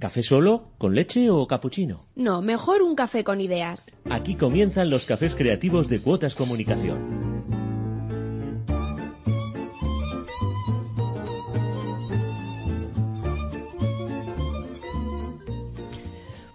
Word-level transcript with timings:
¿Café 0.00 0.22
solo, 0.22 0.70
con 0.78 0.94
leche 0.94 1.28
o 1.28 1.46
capuchino? 1.46 2.06
No, 2.16 2.40
mejor 2.40 2.80
un 2.80 2.94
café 2.94 3.22
con 3.22 3.38
ideas. 3.38 3.84
Aquí 4.08 4.34
comienzan 4.34 4.88
los 4.88 5.04
cafés 5.04 5.36
creativos 5.36 5.90
de 5.90 6.00
Cuotas 6.00 6.34
Comunicación. 6.34 7.44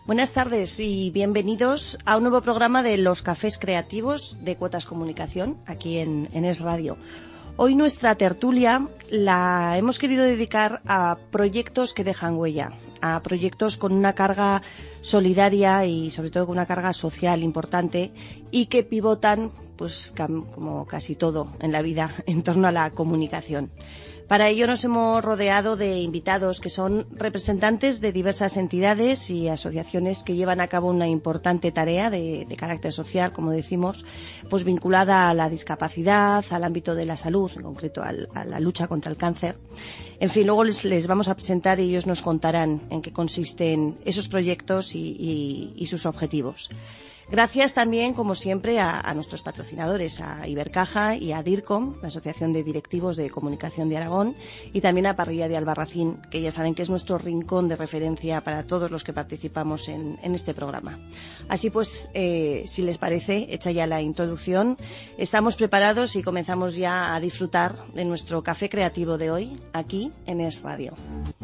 Buenas 0.07 0.33
tardes 0.33 0.79
y 0.79 1.11
bienvenidos 1.11 1.99
a 2.03 2.17
un 2.17 2.23
nuevo 2.23 2.41
programa 2.41 2.81
de 2.81 2.97
los 2.97 3.21
cafés 3.21 3.59
creativos 3.59 4.39
de 4.43 4.55
Cuotas 4.55 4.87
Comunicación 4.87 5.57
aquí 5.67 5.99
en, 5.99 6.29
en 6.33 6.45
Es 6.45 6.61
Radio. 6.61 6.97
Hoy 7.57 7.75
nuestra 7.75 8.15
tertulia 8.15 8.87
la 9.11 9.77
hemos 9.77 9.99
querido 9.99 10.23
dedicar 10.23 10.81
a 10.87 11.17
proyectos 11.29 11.93
que 11.93 12.03
dejan 12.03 12.37
huella, 12.37 12.71
a 13.13 13.21
proyectos 13.21 13.77
con 13.77 13.93
una 13.93 14.13
carga 14.13 14.61
solidaria 15.01 15.85
y 15.85 16.09
sobre 16.09 16.31
todo 16.31 16.47
con 16.47 16.53
una 16.57 16.65
carga 16.65 16.93
social 16.93 17.43
importante 17.43 18.11
y 18.51 18.67
que 18.67 18.83
pivotan, 18.83 19.51
pues 19.75 20.13
como 20.53 20.85
casi 20.85 21.15
todo 21.15 21.51
en 21.59 21.71
la 21.71 21.81
vida, 21.81 22.11
en 22.25 22.43
torno 22.43 22.67
a 22.67 22.71
la 22.71 22.89
comunicación. 22.91 23.71
Para 24.27 24.49
ello 24.49 24.65
nos 24.65 24.83
hemos 24.83 25.23
rodeado 25.23 25.75
de 25.75 25.99
invitados 25.99 26.59
que 26.59 26.69
son 26.69 27.05
representantes 27.11 28.01
de 28.01 28.11
diversas 28.11 28.57
entidades 28.57 29.29
y 29.29 29.49
asociaciones 29.49 30.23
que 30.23 30.35
llevan 30.35 30.61
a 30.61 30.67
cabo 30.67 30.89
una 30.89 31.07
importante 31.07 31.71
tarea 31.71 32.09
de, 32.09 32.47
carácter 32.57 32.91
social, 32.91 33.33
como 33.33 33.51
decimos, 33.51 34.03
pues 34.49 34.63
vinculada 34.63 35.29
a 35.29 35.33
la 35.35 35.47
discapacidad, 35.47 36.43
al 36.49 36.63
ámbito 36.63 36.95
de 36.95 37.05
la 37.05 37.17
salud, 37.17 37.51
en 37.55 37.61
concreto 37.61 38.01
a 38.01 38.45
la 38.45 38.59
lucha 38.59 38.87
contra 38.87 39.11
el 39.11 39.17
cáncer. 39.17 39.57
En 40.19 40.31
fin, 40.31 40.47
luego 40.47 40.63
les, 40.63 41.05
vamos 41.05 41.27
a 41.27 41.35
presentar 41.35 41.79
y 41.79 41.83
ellos 41.83 42.07
nos 42.07 42.23
contarán 42.23 42.81
en 42.89 43.03
qué 43.03 43.13
consisten 43.13 43.95
esos 44.05 44.27
proyectos 44.27 44.95
y 44.95 45.85
sus 45.87 46.07
objetivos. 46.07 46.71
Gracias 47.29 47.73
también, 47.73 48.13
como 48.13 48.35
siempre, 48.35 48.79
a, 48.79 49.11
nuestros 49.15 49.41
patrocinadores, 49.41 50.21
a 50.21 50.47
Ibercaja 50.47 51.15
y 51.15 51.31
a 51.31 51.41
DIRCOM, 51.41 51.95
la 52.01 52.09
Asociación 52.09 52.53
de 52.53 52.63
Directivos 52.63 53.15
de 53.17 53.31
Comunicación 53.31 53.89
de 53.89 53.97
Aragón, 53.97 54.35
y 54.73 54.81
también 54.81 55.07
a 55.07 55.15
Parrilla 55.15 55.47
de 55.47 55.57
Albarracín, 55.57 56.19
que 56.29 56.41
ya 56.41 56.51
saben 56.51 56.75
que 56.75 56.83
es 56.83 56.89
nuestro 56.89 57.17
rincón 57.17 57.67
de 57.67 57.77
referencia 57.77 58.41
para 58.41 58.67
todos 58.67 58.91
los 58.91 59.03
que 59.03 59.13
participamos 59.13 59.89
en, 59.89 60.19
este 60.35 60.53
programa. 60.53 60.99
Así 61.49 61.69
pues, 61.69 62.09
eh, 62.13 62.63
si 62.67 62.81
les 62.81 62.97
parece, 62.97 63.47
hecha 63.49 63.71
ya 63.71 63.87
la 63.87 64.01
introducción, 64.01 64.77
estamos 65.17 65.55
preparados 65.55 66.15
y 66.15 66.23
comenzamos 66.23 66.75
ya 66.75 67.15
a 67.15 67.19
disfrutar 67.19 67.75
de 67.93 68.05
nuestro 68.05 68.43
café 68.43 68.69
creativo 68.69 69.17
de 69.17 69.31
hoy, 69.31 69.59
aquí 69.73 70.11
en 70.25 70.41
Es 70.41 70.61
Radio. 70.61 70.93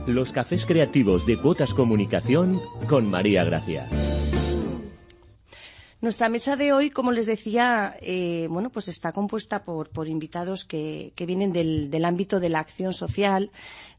Los 0.05 0.31
cafés 0.31 0.65
creativos 0.65 1.25
de 1.25 1.41
Cuotas 1.41 1.73
Comunicación 1.73 2.61
con 2.87 3.09
María 3.09 3.43
Gracia. 3.43 3.87
Nuestra 6.02 6.30
mesa 6.30 6.55
de 6.55 6.73
hoy, 6.73 6.89
como 6.89 7.11
les 7.11 7.27
decía, 7.27 7.95
eh, 8.02 8.47
bueno, 8.49 8.71
pues 8.71 8.88
está 8.88 9.11
compuesta 9.11 9.63
por, 9.63 10.08
invitados 10.08 10.66
que, 10.66 11.13
vienen 11.16 11.53
del, 11.53 12.05
ámbito 12.05 12.39
de 12.39 12.49
la 12.49 12.58
acción 12.58 12.91
social, 12.95 13.52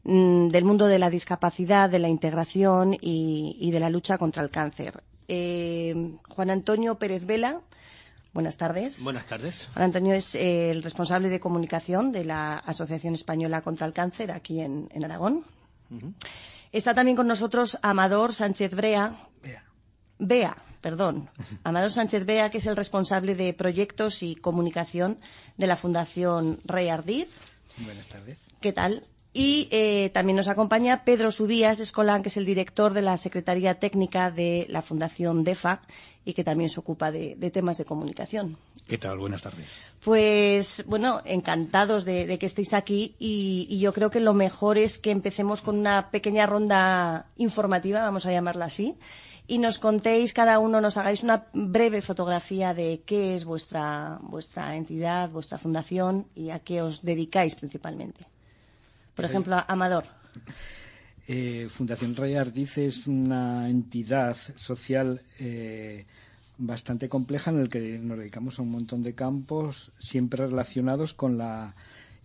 mm, 0.03 0.49
del 0.49 0.65
mundo 0.65 0.87
de 0.87 0.99
la 0.99 1.09
discapacidad, 1.09 1.89
de 1.89 1.99
la 1.99 2.09
integración 2.09 2.97
y, 2.99 3.71
de 3.71 3.79
la 3.79 3.89
lucha 3.89 4.17
contra 4.17 4.43
el 4.43 4.49
cáncer. 4.49 5.01
Eh, 5.29 6.17
Juan 6.27 6.49
Antonio 6.49 6.95
Pérez 6.95 7.25
Vela, 7.25 7.61
buenas 8.33 8.57
tardes. 8.57 9.01
Buenas 9.01 9.25
tardes. 9.25 9.69
Juan 9.73 9.85
Antonio 9.85 10.13
es 10.13 10.35
eh, 10.35 10.71
el 10.71 10.83
responsable 10.83 11.29
de 11.29 11.39
comunicación 11.39 12.11
de 12.11 12.25
la 12.25 12.57
Asociación 12.57 13.13
Española 13.13 13.61
contra 13.61 13.87
el 13.87 13.93
Cáncer 13.93 14.33
aquí 14.33 14.59
en, 14.59 14.89
Aragón. 15.05 15.45
Está 16.73 16.93
también 16.93 17.15
con 17.15 17.27
nosotros 17.27 17.77
Amador 17.81 18.33
Sánchez 18.33 18.73
Brea. 18.75 19.29
Bea. 20.27 20.57
Perdón, 20.81 21.29
Amador 21.63 21.91
Sánchez 21.91 22.25
Bea, 22.25 22.49
que 22.49 22.57
es 22.57 22.65
el 22.65 22.75
responsable 22.75 23.35
de 23.35 23.53
proyectos 23.53 24.21
y 24.21 24.35
comunicación 24.35 25.17
de 25.57 25.67
la 25.67 25.77
Fundación 25.77 26.59
Rey 26.65 26.89
Ardiz. 26.89 27.29
Buenas 27.77 28.07
tardes. 28.07 28.39
¿Qué 28.59 28.73
tal? 28.73 29.05
Y 29.33 29.67
eh, 29.71 30.11
también 30.13 30.35
nos 30.35 30.47
acompaña 30.47 31.03
Pedro 31.03 31.31
Subías 31.31 31.79
Escolán, 31.79 32.21
que 32.21 32.29
es 32.29 32.37
el 32.37 32.45
director 32.45 32.93
de 32.93 33.01
la 33.01 33.17
Secretaría 33.17 33.79
Técnica 33.79 34.29
de 34.29 34.67
la 34.69 34.83
Fundación 34.83 35.43
DEFA 35.43 35.81
y 36.23 36.33
que 36.33 36.43
también 36.43 36.69
se 36.69 36.79
ocupa 36.79 37.11
de, 37.11 37.35
temas 37.51 37.77
de 37.77 37.85
comunicación. 37.85 38.57
¿Qué 38.87 38.97
tal? 38.97 39.17
Buenas 39.17 39.41
tardes. 39.41 39.77
Pues, 40.03 40.83
bueno, 40.85 41.21
encantados 41.25 42.05
de, 42.05 42.37
que 42.37 42.45
estéis 42.45 42.73
aquí 42.73 43.15
y, 43.17 43.67
y, 43.69 43.79
yo 43.79 43.91
creo 43.91 44.09
que 44.09 44.19
lo 44.19 44.33
mejor 44.33 44.77
es 44.77 44.99
que 44.99 45.11
empecemos 45.11 45.61
con 45.61 45.79
una 45.79 46.11
pequeña 46.11 46.45
ronda 46.45 47.25
informativa, 47.37 48.03
vamos 48.03 48.25
a 48.25 48.31
llamarla 48.31 48.65
así, 48.65 48.95
y 49.47 49.57
nos 49.57 49.79
contéis 49.79 50.33
cada 50.33 50.59
uno, 50.59 50.79
nos 50.79 50.97
hagáis 50.97 51.23
una 51.23 51.45
breve 51.53 52.01
fotografía 52.01 52.73
de 52.73 53.01
qué 53.05 53.35
es 53.35 53.43
vuestra, 53.43 54.19
vuestra 54.21 54.75
entidad, 54.77 55.29
vuestra 55.29 55.57
fundación 55.57 56.27
y 56.35 56.49
a 56.49 56.59
qué 56.59 56.81
os 56.81 57.03
dedicáis 57.03 57.55
principalmente. 57.55 58.25
Por 59.15 59.25
ejemplo, 59.25 59.63
Amador. 59.67 60.05
Eh, 61.27 61.69
fundación 61.69 62.15
Rey 62.15 62.35
Ardiz 62.35 62.77
es 62.77 63.07
una 63.07 63.69
entidad 63.69 64.35
social 64.55 65.21
eh, 65.39 66.05
bastante 66.57 67.07
compleja 67.07 67.51
en 67.51 67.59
el 67.59 67.69
que 67.69 67.99
nos 67.99 68.17
dedicamos 68.17 68.59
a 68.59 68.61
un 68.61 68.71
montón 68.71 69.03
de 69.03 69.13
campos 69.13 69.91
siempre 69.99 70.47
relacionados 70.47 71.13
con 71.13 71.37
la 71.37 71.75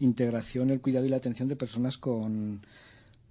integración, 0.00 0.70
el 0.70 0.80
cuidado 0.80 1.06
y 1.06 1.10
la 1.10 1.16
atención 1.16 1.48
de 1.48 1.56
personas 1.56 1.98
con 1.98 2.60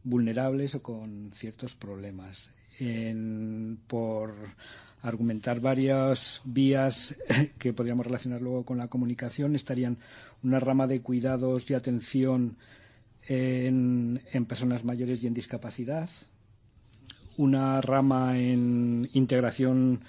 vulnerables 0.04 0.76
o 0.76 0.82
con 0.82 1.32
ciertos 1.36 1.76
problemas 1.76 2.50
por 3.88 4.34
argumentar 5.02 5.60
varias 5.60 6.42
vías 6.44 7.16
que 7.60 7.74
podríamos 7.74 8.06
relacionar 8.06 8.42
luego 8.42 8.66
con 8.66 8.78
la 8.78 8.88
comunicación, 8.88 9.56
estarían 9.56 9.98
una 10.44 10.60
rama 10.60 10.88
de 10.88 11.02
cuidados 11.02 11.70
y 11.70 11.74
atención 11.74 12.58
en, 13.28 14.22
personas 14.48 14.84
mayores 14.84 15.24
y 15.24 15.28
en 15.28 15.34
discapacidad, 15.34 16.10
una 17.36 17.82
rama 17.82 18.40
en 18.40 19.10
integración 19.14 20.02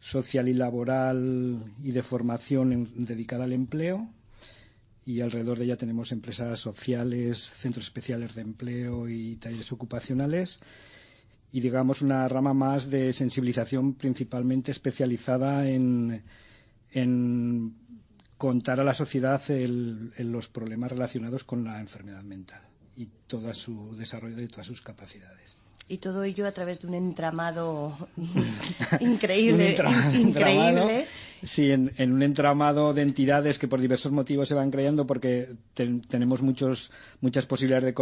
social 0.00 0.48
y 0.48 0.54
laboral 0.54 1.74
y 1.82 1.90
de 1.92 2.02
formación 2.02 2.90
dedicada 2.94 3.44
al 3.44 3.52
empleo 3.52 4.08
y 5.04 5.22
alrededor 5.22 5.58
de 5.58 5.64
ella 5.64 5.76
tenemos 5.76 6.12
empresas 6.12 6.60
sociales, 6.60 7.52
centros 7.58 7.86
especiales 7.86 8.34
de 8.34 8.42
empleo 8.42 9.08
y 9.08 9.36
talleres 9.36 9.72
ocupacionales 9.72 10.60
y 11.52 11.60
digamos 11.60 12.02
una 12.02 12.28
rama 12.28 12.54
más 12.54 12.90
de 12.90 13.12
sensibilización 13.12 13.94
principalmente 13.94 14.70
especializada 14.70 15.68
en, 15.68 16.22
contar 18.36 18.80
a 18.80 18.84
la 18.84 18.94
sociedad 18.94 19.42
los 19.48 20.48
problemas 20.48 20.92
relacionados 20.92 21.44
con 21.44 21.64
la 21.64 21.80
enfermedad 21.80 22.22
mental 22.22 22.62
y 22.96 23.08
todo 23.26 23.52
su 23.54 23.96
desarrollo 23.96 24.36
de 24.36 24.48
todas 24.48 24.66
sus 24.66 24.80
capacidades. 24.80 25.57
Y 25.90 25.98
todo 25.98 26.22
ello 26.22 26.46
a 26.46 26.52
través 26.52 26.82
de 26.82 26.86
un 26.86 26.94
entramado 26.94 27.96
increíble. 29.00 29.76
increíble. 30.14 31.06
Sí, 31.42 31.70
en, 31.70 32.12
un 32.12 32.22
entramado 32.22 32.92
de 32.92 33.02
entidades 33.02 33.58
que 33.58 33.68
por 33.68 33.80
diversos 33.80 34.12
motivos 34.12 34.48
se 34.48 34.54
van 34.54 34.70
creando 34.70 35.06
porque 35.06 35.54
tenemos 35.74 36.42
muchos, 36.42 36.90
muchas 37.20 37.46
posibilidades 37.46 37.94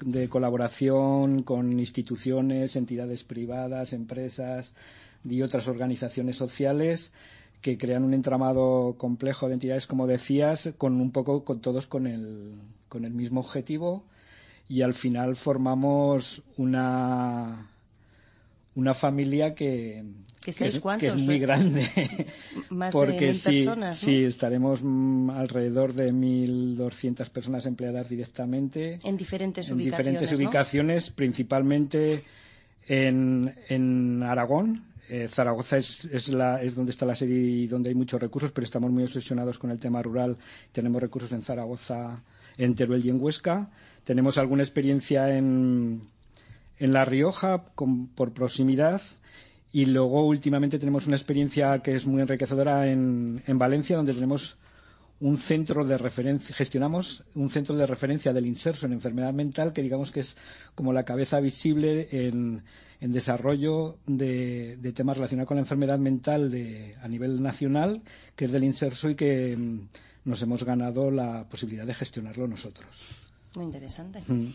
de, 0.00 0.28
colaboración 0.28 1.42
con 1.42 1.78
instituciones, 1.78 2.76
entidades 2.76 3.24
privadas, 3.24 3.92
empresas 3.92 4.74
y 5.24 5.42
otras 5.42 5.68
organizaciones 5.68 6.36
sociales 6.36 7.12
que 7.60 7.76
crean 7.76 8.04
un 8.04 8.14
entramado 8.14 8.94
complejo 8.96 9.48
de 9.48 9.54
entidades, 9.54 9.86
como 9.86 10.06
decías, 10.06 10.70
con 10.78 11.00
un 11.00 11.12
poco 11.12 11.44
con 11.44 11.60
todos 11.60 11.86
con 11.86 12.06
el, 12.06 12.54
con 12.88 13.04
el 13.04 13.12
mismo 13.12 13.40
objetivo 13.40 14.04
y 14.68 14.82
al 14.82 14.94
final 14.94 15.36
formamos 15.36 16.42
una 16.56 17.68
una 18.78 18.94
familia 18.94 19.56
que, 19.56 20.04
que, 20.44 20.50
es, 20.50 21.16
muy 21.24 21.40
grande. 21.40 21.84
Más 22.70 22.92
porque 22.92 23.26
de 23.26 23.34
sí, 23.34 23.64
personas, 23.64 23.98
sí, 23.98 24.24
estaremos 24.24 24.80
alrededor 25.36 25.94
de 25.94 26.12
1.200 26.12 27.28
personas 27.30 27.66
empleadas 27.66 28.08
directamente. 28.08 29.00
En 29.02 29.16
diferentes 29.16 29.68
en 29.68 29.74
ubicaciones. 29.74 29.98
diferentes 29.98 30.38
ubicaciones, 30.38 31.10
principalmente 31.10 32.22
en, 32.86 33.52
en 33.68 34.22
Aragón. 34.22 34.84
Eh, 35.10 35.28
Zaragoza 35.28 35.78
es, 35.78 36.04
es, 36.04 36.28
la, 36.28 36.62
es 36.62 36.74
donde 36.76 36.90
está 36.90 37.04
la 37.04 37.16
sede 37.16 37.34
y 37.34 37.66
donde 37.66 37.88
hay 37.88 37.94
muchos 37.96 38.20
recursos, 38.20 38.52
pero 38.52 38.64
estamos 38.64 38.92
muy 38.92 39.02
obsesionados 39.02 39.58
con 39.58 39.70
el 39.72 39.80
tema 39.80 40.02
rural. 40.02 40.36
Tenemos 40.70 41.00
recursos 41.00 41.32
en 41.32 41.42
Zaragoza, 41.42 42.22
en 42.56 42.74
Teruel 42.76 43.04
y 43.04 43.08
en 43.08 43.20
Huesca. 43.20 43.70
Tenemos 44.08 44.38
alguna 44.38 44.62
experiencia 44.62 45.36
en, 45.36 46.00
en 46.78 46.92
La 46.94 47.04
Rioja 47.04 47.66
por 47.66 48.32
proximidad 48.32 49.02
y 49.70 49.84
luego 49.84 50.26
últimamente 50.26 50.78
tenemos 50.78 51.06
una 51.06 51.16
experiencia 51.16 51.80
que 51.80 51.94
es 51.94 52.06
muy 52.06 52.22
enriquecedora 52.22 52.90
en, 52.90 53.42
en 53.46 53.58
Valencia, 53.58 53.98
donde 53.98 54.14
tenemos 54.14 54.56
un 55.20 55.36
centro 55.36 55.84
de 55.84 55.98
referencia, 55.98 56.54
gestionamos 56.54 57.22
un 57.34 57.50
centro 57.50 57.76
de 57.76 57.86
referencia 57.86 58.32
del 58.32 58.46
inserso 58.46 58.86
en 58.86 58.94
enfermedad 58.94 59.34
mental 59.34 59.74
que 59.74 59.82
digamos 59.82 60.10
que 60.10 60.20
es 60.20 60.38
como 60.74 60.94
la 60.94 61.04
cabeza 61.04 61.38
visible 61.40 62.08
en, 62.10 62.62
desarrollo 63.00 63.98
de, 64.06 64.78
temas 64.96 65.18
relacionados 65.18 65.48
con 65.48 65.58
la 65.58 65.64
enfermedad 65.64 65.98
mental 65.98 66.50
de, 66.50 66.96
a 67.02 67.08
nivel 67.08 67.42
nacional, 67.42 68.00
que 68.34 68.46
es 68.46 68.52
del 68.52 68.64
inserso 68.64 69.10
y 69.10 69.16
que 69.16 69.54
mm, 69.54 69.80
nos 70.24 70.40
hemos 70.40 70.64
ganado 70.64 71.10
la 71.10 71.46
posibilidad 71.46 71.84
de 71.84 71.92
gestionarlo 71.92 72.48
nosotros. 72.48 73.27
Muy 73.54 73.64
interesante. 73.64 74.22
Mm. 74.26 74.50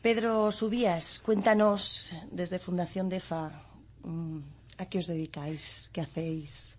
Pedro 0.00 0.50
Subías, 0.50 1.20
cuéntanos 1.20 2.12
desde 2.30 2.58
Fundación 2.58 3.08
DEFA, 3.08 3.52
mm, 4.02 4.38
¿a 4.78 4.86
qué 4.86 4.98
os 4.98 5.06
dedicáis? 5.06 5.90
¿Qué 5.92 6.00
hacéis? 6.00 6.76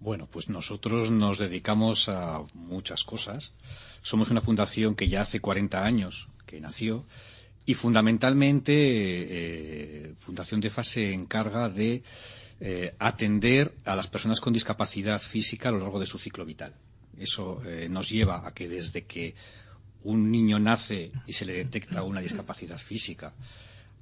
Bueno, 0.00 0.26
pues 0.26 0.48
nosotros 0.48 1.10
nos 1.10 1.38
dedicamos 1.38 2.08
a 2.08 2.42
muchas 2.54 3.04
cosas. 3.04 3.52
Somos 4.00 4.30
una 4.30 4.40
fundación 4.40 4.94
que 4.94 5.08
ya 5.08 5.20
hace 5.20 5.40
40 5.40 5.84
años 5.84 6.28
que 6.46 6.58
nació 6.60 7.04
y 7.66 7.74
fundamentalmente 7.74 8.72
eh, 8.74 10.14
Fundación 10.18 10.60
DEFA 10.60 10.82
se 10.82 11.12
encarga 11.12 11.68
de 11.68 12.02
eh, 12.58 12.94
atender 12.98 13.74
a 13.84 13.94
las 13.94 14.06
personas 14.06 14.40
con 14.40 14.54
discapacidad 14.54 15.20
física 15.20 15.68
a 15.68 15.72
lo 15.72 15.78
largo 15.78 16.00
de 16.00 16.06
su 16.06 16.18
ciclo 16.18 16.46
vital. 16.46 16.74
Eso 17.18 17.62
eh, 17.66 17.86
nos 17.90 18.08
lleva 18.08 18.46
a 18.46 18.54
que 18.54 18.68
desde 18.68 19.04
que 19.04 19.34
un 20.04 20.30
niño 20.30 20.58
nace 20.58 21.12
y 21.26 21.32
se 21.32 21.44
le 21.44 21.54
detecta 21.54 22.02
una 22.02 22.20
discapacidad 22.20 22.78
física 22.78 23.34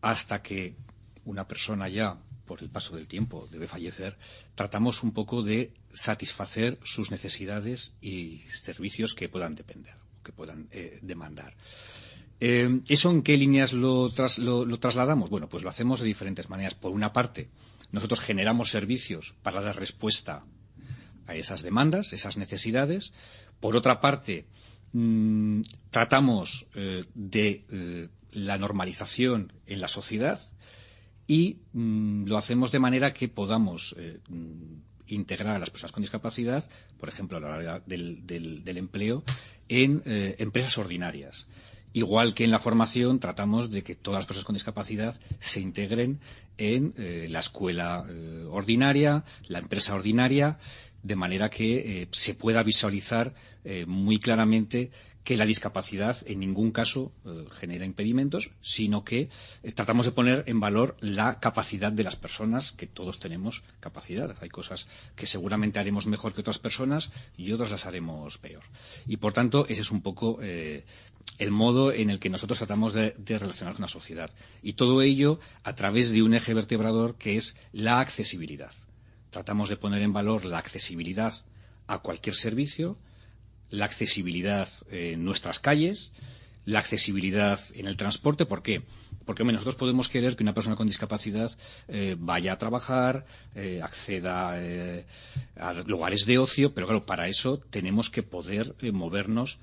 hasta 0.00 0.43
que 0.43 0.77
una 1.25 1.47
persona 1.47 1.89
ya 1.89 2.19
por 2.47 2.62
el 2.62 2.71
paso 2.71 2.97
del 2.97 3.06
tiempo 3.06 3.47
debe 3.50 3.69
fallecer, 3.69 4.17
tratamos 4.55 5.03
un 5.03 5.12
poco 5.12 5.43
de 5.43 5.73
satisfacer 5.93 6.79
sus 6.83 7.11
necesidades 7.11 7.93
y 8.00 8.39
servicios 8.49 9.15
que 9.15 9.29
puedan 9.29 9.55
depender, 9.55 9.95
que 10.25 10.33
puedan 10.33 10.67
eh, 10.73 10.99
demandar. 11.03 11.55
Eh, 12.41 12.81
¿Eso 12.89 13.11
en 13.11 13.23
qué 13.23 13.37
líneas 13.37 13.73
lo, 13.73 14.11
lo, 14.39 14.79
trasladamos? 14.79 15.29
Bueno, 15.29 15.49
pues 15.49 15.62
lo 15.62 15.69
hacemos 15.69 16.00
de 16.00 16.06
diferentes 16.06 16.49
maneras. 16.49 16.75
Por 16.75 16.93
una 16.93 17.12
parte, 17.12 17.49
nosotros 17.93 18.21
generamos 18.21 18.71
servicios 18.71 19.35
para 19.43 19.61
dar 19.61 19.77
respuesta 19.77 20.45
a 21.27 21.35
esas 21.35 21.62
demandas, 21.62 22.12
esas 22.12 22.39
necesidades. 22.39 23.12
Por 23.61 23.77
otra 23.77 24.00
parte, 24.00 24.47
mm, 24.93 25.62
tratamos 25.90 26.67
eh, 26.75 27.05
de 27.14 28.11
la 28.32 28.58
normalización 28.58 29.52
en 29.67 29.81
la 29.81 29.88
sociedad 29.88 30.40
y 31.29 31.58
mm, 31.73 32.25
lo 32.25 32.38
hacemos 32.38 32.73
de 32.73 32.79
manera 32.81 33.12
que 33.12 33.29
podamos 33.29 33.94
eh, 33.99 34.19
mm, 34.29 34.81
integrar 35.06 35.56
a 35.56 35.58
las 35.58 35.70
personas 35.70 35.93
con 35.93 36.02
discapacidad, 36.02 36.69
por 36.99 37.08
ejemplo, 37.08 37.37
a 37.37 37.40
la 37.40 37.49
hora 37.49 37.82
del, 37.87 38.62
empleo, 38.67 39.23
en 39.69 40.02
eh, 40.06 40.37
empresas 40.38 40.76
ordinarias. 40.79 41.46
Igual 41.93 42.35
que 42.35 42.44
en 42.44 42.50
la 42.50 42.58
formación 42.58 43.19
tratamos 43.20 43.70
de 43.70 43.82
que 43.82 43.94
todas 43.94 44.20
las 44.20 44.26
personas 44.26 44.44
con 44.44 44.55
discapacidad 44.55 45.19
se 45.40 45.61
integren 45.61 46.20
en 46.56 46.94
eh, 46.96 47.26
la 47.29 47.40
escuela 47.40 48.05
ordinaria, 48.50 49.25
la 49.46 49.58
empresa 49.58 49.94
ordinaria, 49.94 50.58
de 51.02 51.17
manera 51.17 51.49
que 51.49 52.08
se 52.11 52.35
pueda 52.35 52.62
visualizar 52.62 53.32
muy 53.87 54.19
claramente 54.19 54.90
que 55.29 55.37
la 55.37 55.44
discapacidad 55.44 56.17
en 56.25 56.40
ningún 56.40 56.70
caso 56.70 57.12
eh, 57.26 57.44
genera 57.50 57.85
impedimentos, 57.85 58.50
sino 58.62 59.05
que 59.05 59.29
eh, 59.62 59.73
tratamos 59.73 60.06
de 60.06 60.12
poner 60.12 60.43
en 60.46 60.58
valor 60.58 60.96
la 61.00 61.38
capacidad 61.38 61.93
de 61.93 62.02
las 62.02 62.17
personas, 62.17 62.73
que 62.73 62.87
todos 62.87 63.19
tenemos 63.20 63.62
capacidad. 63.79 64.35
Hay 64.40 64.49
cosas 64.49 64.88
que 65.17 65.26
seguramente 65.26 65.79
haremos 65.79 66.06
mejor 66.06 66.32
que 66.32 66.40
otras 66.40 66.58
personas 66.58 67.12
y 67.37 67.52
otras 67.52 67.70
las 67.70 67.85
haremos 67.85 68.38
peor. 68.38 68.62
Y 69.06 69.19
por 69.19 69.35
tanto, 69.35 69.67
ese 69.69 69.82
es 69.82 69.90
un 69.90 70.00
poco 70.00 70.38
eh, 70.40 70.87
el 71.38 71.50
modo 71.50 71.92
en 71.92 72.10
el 72.10 72.19
que 72.19 72.30
nosotros 72.30 72.58
tratamos 72.58 72.92
de, 72.92 73.14
relacionar 73.26 73.75
con 73.75 73.82
la 73.82 73.88
sociedad. 73.88 74.30
Y 74.62 74.72
todo 74.72 75.02
ello 75.02 75.38
a 75.62 75.75
través 75.75 76.10
de 76.10 76.22
un 76.22 76.34
eje 76.34 76.54
vertebrador 76.54 77.16
que 77.16 77.36
es 77.36 77.56
la 77.72 78.00
accesibilidad. 78.00 78.72
Tratamos 79.30 79.69
de 79.69 79.76
poner 79.76 80.02
en 80.02 80.12
valor 80.12 80.44
la 80.44 80.58
accesibilidad 80.58 81.34
a 81.86 81.98
cualquier 81.98 82.34
servicio, 82.34 82.98
la 83.70 83.84
accesibilidad 83.84 84.69
en 84.90 85.25
nuestras 85.25 85.60
calles, 85.60 86.12
la 86.64 86.80
accesibilidad 86.80 87.60
en 87.75 87.86
el 87.86 87.96
transporte. 87.96 88.46
¿Por 88.46 88.62
qué? 88.62 88.82
Porque 89.28 89.44
nosotros 89.44 89.75
podemos 89.75 90.08
querer 90.08 90.36
que 90.36 90.42
una 90.42 90.54
persona 90.54 90.75
con 90.75 90.86
discapacidad 90.86 91.50
eh, 91.86 92.16
vaya 92.19 92.54
a 92.54 92.56
trabajar, 92.56 93.26
eh, 93.54 93.78
acceda 93.82 94.54
eh, 94.54 95.04
a 95.54 95.75
lugares 95.82 96.25
de 96.25 96.38
ocio, 96.38 96.72
pero 96.72 96.86
claro, 96.86 97.04
para 97.04 97.28
eso 97.28 97.58
tenemos 97.58 98.08
que 98.08 98.22
poder 98.22 98.75
movernos, 98.90 99.58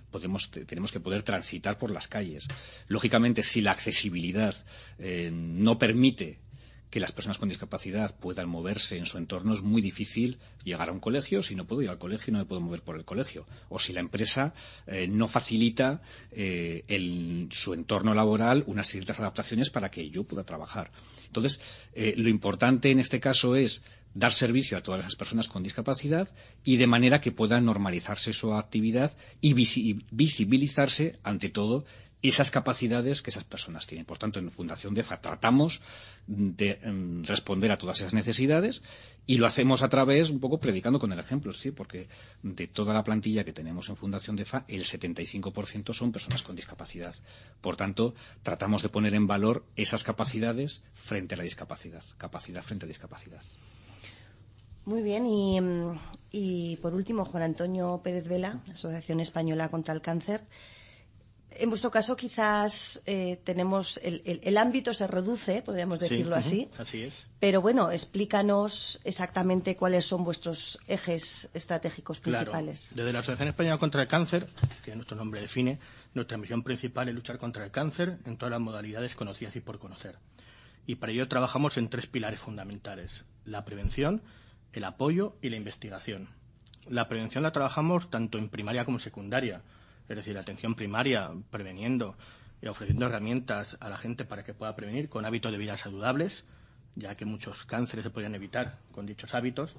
tenemos 0.67 0.91
que 0.91 1.00
poder 1.00 1.23
transitar 1.23 1.79
por 1.79 1.89
las 1.89 2.07
calles. 2.07 2.47
Lógicamente, 2.88 3.41
si 3.41 3.62
la 3.62 3.71
accesibilidad 3.71 4.53
no 5.00 5.79
permite 5.79 6.44
que 6.90 7.00
las 7.00 7.12
personas 7.12 7.38
con 7.38 7.50
discapacidad 7.50 8.16
puedan 8.18 8.48
moverse 8.48 8.98
en 8.98 9.06
su 9.06 9.18
entorno 9.18 9.54
es 9.54 9.62
muy 9.62 9.82
difícil 9.82 10.40
llegar 10.64 10.90
a 10.90 10.92
un 10.92 11.00
colegio. 11.00 11.44
Si 11.44 11.56
no 11.56 11.66
puedo 11.66 11.82
ir 11.82 11.90
al 11.90 11.98
colegio, 11.98 12.32
no 12.32 12.40
me 12.40 12.46
puedo 12.46 12.62
mover 12.62 12.82
por 12.82 12.96
el 12.96 13.06
colegio. 13.06 13.46
O 13.70 13.80
si 13.80 13.94
la 13.94 14.00
empresa 14.00 14.54
eh, 14.88 15.08
no 15.08 15.28
facilita 15.28 16.02
eh, 16.32 16.84
en 16.88 17.50
su 17.52 17.74
entorno 17.74 18.14
laboral 18.14 18.64
unas 18.68 18.88
ciertas 18.88 19.20
adaptaciones 19.20 19.70
para 19.70 19.90
que 19.90 20.10
yo 20.10 20.24
pueda 20.24 20.44
trabajar. 20.44 20.92
Entonces, 21.28 21.60
eh, 21.94 22.14
lo 22.18 22.30
importante 22.30 22.92
en 22.92 23.00
este 23.00 23.20
caso 23.20 23.56
es 23.56 23.84
dar 24.14 24.32
servicio 24.32 24.78
a 24.78 24.82
todas 24.82 25.02
las 25.02 25.16
personas 25.16 25.50
con 25.50 25.64
discapacidad 25.64 26.34
y 26.64 26.78
de 26.78 26.88
manera 26.88 27.20
que 27.20 27.34
pueda 27.34 27.60
normalizarse 27.60 28.32
su 28.32 28.54
actividad 28.54 29.18
y 29.42 29.54
visibilizarse, 29.54 31.20
ante 31.24 31.50
todo, 31.50 31.84
esas 32.27 32.51
capacidades 32.51 33.22
que 33.22 33.30
esas 33.30 33.44
personas 33.44 33.88
tienen. 33.88 34.06
Por 34.06 34.18
tanto, 34.18 34.39
en 34.39 34.51
Fundación 34.51 34.94
DEFA 34.94 35.22
tratamos 35.22 35.81
de 36.27 36.80
em, 36.81 37.24
responder 37.24 37.72
a 37.72 37.77
todas 37.77 38.00
esas 38.00 38.13
necesidades 38.13 38.81
y 39.27 39.38
lo 39.38 39.48
hacemos 39.48 39.81
a 39.81 39.89
través, 39.89 40.30
un 40.30 40.39
poco 40.39 40.60
predicando 40.60 41.00
con 41.00 41.12
el 41.12 41.19
ejemplo, 41.19 41.51
sí, 41.54 41.72
porque 41.72 42.07
de 42.44 42.68
toda 42.68 42.94
la 42.94 43.04
plantilla 43.04 43.44
que 43.44 43.54
tenemos 43.54 43.89
en 43.89 43.95
Fundación 43.95 44.36
DEFA, 44.36 44.66
el 44.68 44.83
75% 44.83 45.94
son 45.94 46.12
personas 46.12 46.44
con 46.44 46.56
discapacidad. 46.56 47.16
Por 47.62 47.75
tanto, 47.75 48.13
tratamos 48.44 48.83
de 48.83 48.89
poner 48.89 49.16
en 49.16 49.27
valor 49.27 49.66
esas 49.75 50.04
capacidades 50.04 50.83
frente 50.94 51.36
a 51.36 51.38
la 51.38 51.44
discapacidad, 51.44 52.04
capacidad 52.18 52.63
frente 52.63 52.86
a 52.86 52.88
discapacidad. 52.88 53.42
Muy 54.86 55.01
bien, 55.01 55.25
y, 55.25 55.60
y 56.31 56.75
por 56.77 56.94
último, 56.94 57.25
Juan 57.25 57.42
Antonio 57.42 58.00
Pérez 58.04 58.27
Vela, 58.27 58.62
Asociación 58.72 59.19
Española 59.19 59.69
contra 59.69 59.95
el 59.95 60.01
Cáncer. 60.01 60.42
En 61.57 61.69
vuestro 61.69 61.90
caso, 61.90 62.16
quizás 62.16 63.02
eh, 63.06 63.40
tenemos 63.44 64.00
el, 64.04 64.57
ámbito 64.57 64.94
se 64.94 65.07
reduce, 65.07 65.62
podríamos 65.62 66.00
decirlo 66.00 66.36
así. 66.36 66.69
Así 66.78 67.04
es. 67.04 67.25
Pero 67.40 67.62
bueno, 67.62 67.92
explícanos 67.92 69.00
exactamente 69.03 69.77
cuáles 69.77 70.06
son 70.06 70.24
vuestros 70.24 70.77
ejes 70.88 71.50
estratégicos 71.53 72.20
principales. 72.20 72.91
Desde 72.94 73.13
la 73.13 73.20
Asociación 73.20 73.50
Española 73.50 73.77
contra 73.77 74.01
el 74.01 74.08
Cáncer, 74.08 74.48
que 74.84 74.96
nuestro 74.96 75.15
nombre 75.15 75.39
define, 75.39 75.79
nuestra 76.13 76.38
misión 76.38 76.62
principal 76.63 77.08
es 77.08 77.15
luchar 77.15 77.38
contra 77.38 77.63
el 77.63 77.72
cáncer 77.72 78.20
en 78.25 78.38
todas 78.38 78.51
las 78.51 78.62
modalidades 78.62 79.15
conocidas 79.15 79.56
y 79.56 79.62
por 79.62 79.79
conocer. 79.79 80.18
Y 80.88 80.96
para 80.96 81.13
ello 81.13 81.27
trabajamos 81.27 81.77
en 81.77 81.89
tres 81.89 82.08
pilares 82.08 82.39
fundamentales: 82.39 83.24
la 83.46 83.63
prevención, 83.63 84.22
el 84.74 84.84
apoyo 84.84 85.36
y 85.41 85.50
la 85.50 85.58
investigación. 85.58 86.29
La 86.88 87.08
prevención 87.08 87.44
la 87.44 87.51
trabajamos 87.51 88.10
tanto 88.10 88.38
en 88.38 88.50
primaria 88.50 88.86
como 88.86 88.98
en 88.98 89.03
secundaria 89.03 89.62
es 90.07 90.15
decir, 90.15 90.33
la 90.33 90.41
atención 90.41 90.75
primaria, 90.75 91.31
preveniendo 91.50 92.15
y 92.62 92.67
ofreciendo 92.67 93.05
herramientas 93.05 93.77
a 93.79 93.89
la 93.89 93.97
gente 93.97 94.25
para 94.25 94.43
que 94.43 94.53
pueda 94.53 94.75
prevenir 94.75 95.09
con 95.09 95.25
hábitos 95.25 95.51
de 95.51 95.57
vida 95.57 95.77
saludables, 95.77 96.45
ya 96.95 97.15
que 97.15 97.25
muchos 97.25 97.65
cánceres 97.65 98.03
se 98.03 98.09
podrían 98.09 98.35
evitar 98.35 98.79
con 98.91 99.05
dichos 99.05 99.33
hábitos, 99.33 99.75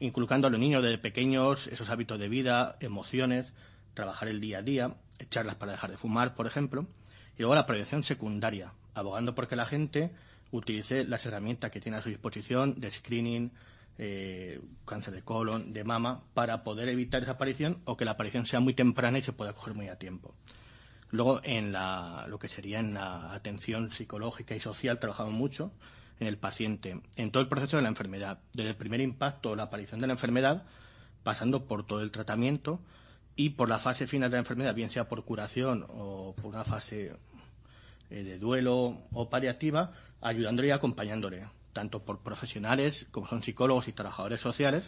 inculcando 0.00 0.46
a 0.46 0.50
los 0.50 0.60
niños 0.60 0.82
desde 0.82 0.98
pequeños 0.98 1.66
esos 1.68 1.88
hábitos 1.90 2.18
de 2.18 2.28
vida, 2.28 2.76
emociones, 2.80 3.52
trabajar 3.94 4.28
el 4.28 4.40
día 4.40 4.58
a 4.58 4.62
día, 4.62 4.94
echarlas 5.18 5.56
para 5.56 5.72
dejar 5.72 5.90
de 5.90 5.96
fumar, 5.96 6.34
por 6.34 6.46
ejemplo, 6.46 6.86
y 7.36 7.42
luego 7.42 7.54
la 7.54 7.66
prevención 7.66 8.02
secundaria, 8.02 8.72
abogando 8.94 9.34
porque 9.34 9.56
la 9.56 9.66
gente 9.66 10.10
utilice 10.50 11.04
las 11.04 11.24
herramientas 11.26 11.70
que 11.70 11.80
tiene 11.80 11.98
a 11.98 12.02
su 12.02 12.08
disposición 12.08 12.80
de 12.80 12.90
screening, 12.90 13.52
eh, 14.02 14.62
cáncer 14.86 15.12
de 15.12 15.20
colon, 15.20 15.74
de 15.74 15.84
mama, 15.84 16.22
para 16.32 16.64
poder 16.64 16.88
evitar 16.88 17.22
esa 17.22 17.32
aparición 17.32 17.82
o 17.84 17.98
que 17.98 18.06
la 18.06 18.12
aparición 18.12 18.46
sea 18.46 18.58
muy 18.58 18.72
temprana 18.72 19.18
y 19.18 19.22
se 19.22 19.34
pueda 19.34 19.52
coger 19.52 19.74
muy 19.74 19.88
a 19.88 19.98
tiempo. 19.98 20.34
Luego, 21.10 21.42
en 21.44 21.70
la, 21.70 22.24
lo 22.26 22.38
que 22.38 22.48
sería 22.48 22.78
en 22.78 22.94
la 22.94 23.34
atención 23.34 23.90
psicológica 23.90 24.54
y 24.54 24.60
social, 24.60 24.98
trabajamos 24.98 25.34
mucho 25.34 25.70
en 26.18 26.28
el 26.28 26.38
paciente, 26.38 27.02
en 27.16 27.30
todo 27.30 27.42
el 27.42 27.50
proceso 27.50 27.76
de 27.76 27.82
la 27.82 27.90
enfermedad, 27.90 28.38
desde 28.54 28.70
el 28.70 28.76
primer 28.76 29.02
impacto 29.02 29.50
o 29.50 29.56
la 29.56 29.64
aparición 29.64 30.00
de 30.00 30.06
la 30.06 30.14
enfermedad, 30.14 30.64
pasando 31.22 31.66
por 31.66 31.86
todo 31.86 32.00
el 32.00 32.10
tratamiento 32.10 32.80
y 33.36 33.50
por 33.50 33.68
la 33.68 33.78
fase 33.78 34.06
final 34.06 34.30
de 34.30 34.36
la 34.36 34.40
enfermedad, 34.40 34.74
bien 34.74 34.88
sea 34.88 35.08
por 35.08 35.26
curación 35.26 35.84
o 35.90 36.34
por 36.36 36.46
una 36.46 36.64
fase 36.64 37.12
eh, 38.08 38.22
de 38.22 38.38
duelo 38.38 38.96
o 39.12 39.28
paliativa, 39.28 39.92
ayudándole 40.22 40.68
y 40.68 40.70
acompañándole 40.70 41.44
tanto 41.72 42.02
por 42.04 42.20
profesionales, 42.20 43.06
como 43.10 43.26
son 43.26 43.42
psicólogos 43.42 43.88
y 43.88 43.92
trabajadores 43.92 44.40
sociales, 44.40 44.84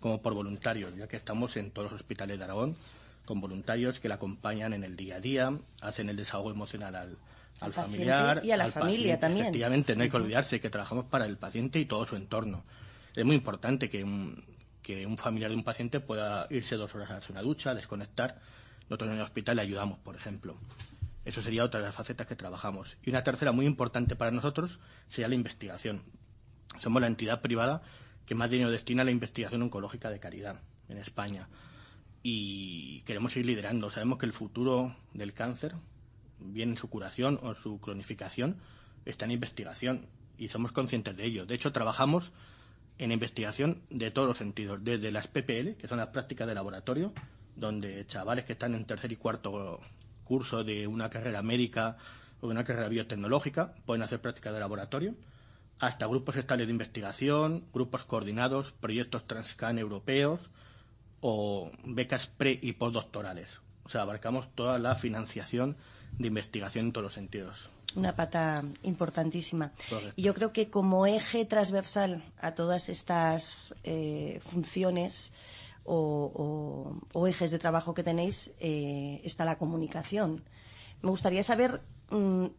como 0.00 0.20
por 0.20 0.34
voluntarios, 0.34 0.94
ya 0.96 1.08
que 1.08 1.16
estamos 1.16 1.56
en 1.56 1.70
todos 1.70 1.90
los 1.92 2.00
hospitales 2.00 2.38
de 2.38 2.44
Aragón, 2.44 2.76
con 3.24 3.40
voluntarios 3.40 3.98
que 4.00 4.08
la 4.08 4.16
acompañan 4.16 4.72
en 4.72 4.84
el 4.84 4.96
día 4.96 5.16
a 5.16 5.20
día, 5.20 5.52
hacen 5.80 6.08
el 6.08 6.16
desahogo 6.16 6.50
emocional 6.50 6.94
al, 6.94 7.16
Al 7.60 7.72
familiar. 7.72 8.40
y 8.44 8.50
a 8.52 8.56
la 8.56 8.64
al 8.64 8.72
familia 8.72 8.96
paciente. 8.98 9.18
también. 9.20 9.44
Efectivamente, 9.46 9.96
no 9.96 10.02
hay 10.04 10.10
que 10.10 10.16
olvidarse 10.16 10.60
que 10.60 10.70
trabajamos 10.70 11.06
para 11.06 11.26
el 11.26 11.36
paciente 11.38 11.80
y 11.80 11.86
todo 11.86 12.06
su 12.06 12.14
entorno. 12.16 12.64
Es 13.14 13.24
muy 13.24 13.34
importante 13.34 13.88
que 13.88 14.04
un, 14.04 14.44
que 14.82 15.06
un 15.06 15.16
familiar 15.16 15.50
de 15.50 15.56
un 15.56 15.64
paciente 15.64 15.98
pueda 16.00 16.46
irse 16.50 16.76
dos 16.76 16.94
horas 16.94 17.10
a 17.10 17.16
hacer 17.16 17.32
una 17.32 17.42
ducha, 17.42 17.74
desconectar. 17.74 18.38
Nosotros 18.88 19.10
en 19.10 19.16
el 19.16 19.22
hospital 19.22 19.56
le 19.56 19.62
ayudamos, 19.62 19.98
por 19.98 20.14
ejemplo. 20.14 20.56
Eso 21.24 21.42
sería 21.42 21.64
otra 21.64 21.80
de 21.80 21.86
las 21.86 21.94
facetas 21.96 22.28
que 22.28 22.36
trabajamos. 22.36 22.96
Y 23.04 23.10
una 23.10 23.24
tercera 23.24 23.50
muy 23.50 23.66
importante 23.66 24.14
para 24.14 24.30
nosotros 24.30 24.78
sería 25.08 25.26
la 25.26 25.34
investigación. 25.34 26.02
Somos 26.80 27.00
la 27.00 27.08
entidad 27.08 27.40
privada 27.40 27.82
que 28.26 28.34
más 28.34 28.50
dinero 28.50 28.70
destina 28.70 29.02
a 29.02 29.04
la 29.04 29.10
investigación 29.10 29.62
oncológica 29.62 30.10
de 30.10 30.20
caridad 30.20 30.60
en 30.88 30.98
España. 30.98 31.48
Y 32.22 33.02
queremos 33.02 33.32
seguir 33.32 33.46
liderando. 33.46 33.90
Sabemos 33.90 34.18
que 34.18 34.26
el 34.26 34.32
futuro 34.32 34.96
del 35.14 35.32
cáncer, 35.32 35.74
bien 36.40 36.70
en 36.70 36.76
su 36.76 36.88
curación 36.90 37.38
o 37.42 37.50
en 37.50 37.56
su 37.56 37.80
cronificación, 37.80 38.56
está 39.04 39.24
en 39.24 39.30
investigación. 39.30 40.06
Y 40.38 40.48
somos 40.48 40.72
conscientes 40.72 41.16
de 41.16 41.24
ello. 41.24 41.46
De 41.46 41.54
hecho, 41.54 41.72
trabajamos 41.72 42.32
en 42.98 43.12
investigación 43.12 43.82
de 43.90 44.10
todos 44.10 44.26
los 44.26 44.38
sentidos, 44.38 44.82
desde 44.82 45.12
las 45.12 45.28
PPL, 45.28 45.76
que 45.78 45.88
son 45.88 45.98
las 45.98 46.08
prácticas 46.08 46.48
de 46.48 46.54
laboratorio, 46.54 47.12
donde 47.54 48.06
chavales 48.06 48.44
que 48.44 48.52
están 48.52 48.74
en 48.74 48.84
tercer 48.86 49.12
y 49.12 49.16
cuarto 49.16 49.80
curso 50.24 50.64
de 50.64 50.86
una 50.86 51.08
carrera 51.08 51.42
médica 51.42 51.96
o 52.40 52.48
de 52.48 52.52
una 52.52 52.64
carrera 52.64 52.88
biotecnológica 52.88 53.74
pueden 53.86 54.02
hacer 54.02 54.20
prácticas 54.20 54.52
de 54.52 54.60
laboratorio, 54.60 55.14
hasta 55.78 56.06
grupos 56.06 56.36
estables 56.36 56.66
de 56.66 56.72
investigación, 56.72 57.64
grupos 57.72 58.04
coordinados, 58.04 58.72
proyectos 58.80 59.26
Transcan 59.26 59.78
europeos 59.78 60.40
o 61.20 61.70
becas 61.84 62.26
pre 62.28 62.58
y 62.62 62.72
postdoctorales. 62.72 63.60
O 63.84 63.88
sea, 63.88 64.02
abarcamos 64.02 64.48
toda 64.54 64.78
la 64.78 64.94
financiación 64.94 65.76
de 66.18 66.28
investigación 66.28 66.86
en 66.86 66.92
todos 66.92 67.04
los 67.04 67.14
sentidos. 67.14 67.68
Una 67.94 68.14
pata 68.14 68.62
importantísima. 68.82 69.72
Correcto. 69.88 70.12
Y 70.16 70.22
yo 70.22 70.34
creo 70.34 70.52
que 70.52 70.68
como 70.70 71.06
eje 71.06 71.44
transversal 71.44 72.22
a 72.40 72.54
todas 72.54 72.88
estas 72.88 73.74
eh, 73.84 74.40
funciones 74.50 75.32
o, 75.84 76.30
o- 76.34 77.00
o 77.18 77.26
ejes 77.26 77.50
de 77.50 77.58
trabajo 77.58 77.94
que 77.94 78.02
tenéis 78.02 78.52
eh, 78.60 79.20
está 79.24 79.44
la 79.44 79.56
comunicación. 79.56 80.42
Me 81.02 81.10
gustaría 81.10 81.42
saber 81.42 81.80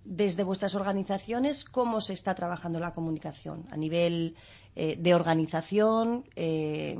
desde 0.04 0.44
vuestras 0.44 0.75
organizaciones 0.75 1.63
cómo 1.63 2.01
se 2.01 2.13
está 2.13 2.36
trabajando 2.36 2.80
la 2.80 2.92
comunicación 2.92 3.66
a 3.72 3.77
nivel 3.77 4.36
eh, 4.75 4.98
de 5.00 5.16
organización, 5.16 6.25
eh, 6.36 6.98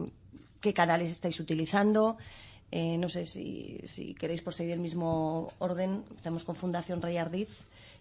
qué 0.62 0.74
canales 0.74 1.12
estáis 1.12 1.39
utilizando. 1.39 2.18
Eh, 2.72 2.98
no 2.98 3.08
sé 3.10 3.25
si, 3.27 3.80
si 3.86 4.13
queréis 4.13 4.42
por 4.42 4.54
seguir 4.54 4.74
el 4.74 4.80
mismo 4.80 5.51
orden. 5.60 6.04
Estamos 6.16 6.44
con 6.44 6.56
Fundación 6.56 7.01
Rey 7.01 7.18
Ardiz, 7.18 7.50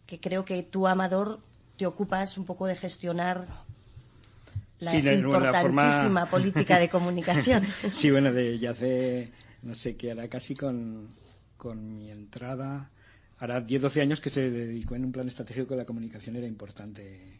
que 0.06 0.18
creo 0.20 0.44
que 0.44 0.62
tú, 0.62 0.86
Amador, 0.86 1.40
te 1.76 1.86
ocupas 1.86 2.38
un 2.38 2.44
poco 2.44 2.66
de 2.66 2.74
gestionar 2.76 3.46
la 4.78 4.90
Sí, 4.92 4.98
importantísima 4.98 6.02
forma- 6.02 6.26
política 6.26 6.78
de 6.78 6.88
comunicación. 6.88 7.64
sí, 7.92 8.10
bueno, 8.10 8.32
de, 8.32 8.58
ya 8.58 8.70
hace, 8.72 9.32
no 9.62 9.74
sé 9.74 9.96
qué, 9.96 10.10
hará 10.12 10.28
casi 10.28 10.54
con, 10.54 11.08
con 11.56 11.96
mi 11.96 12.10
entrada, 12.10 12.90
hará 13.38 13.60
10, 13.60 13.82
12 13.82 14.00
años 14.00 14.20
que 14.20 14.30
se 14.30 14.50
dedicó 14.50 14.94
en 14.96 15.04
un 15.04 15.12
plan 15.12 15.28
estratégico 15.28 15.68
que 15.68 15.76
la 15.76 15.84
comunicación 15.84 16.36
era 16.36 16.46
importante 16.46 17.38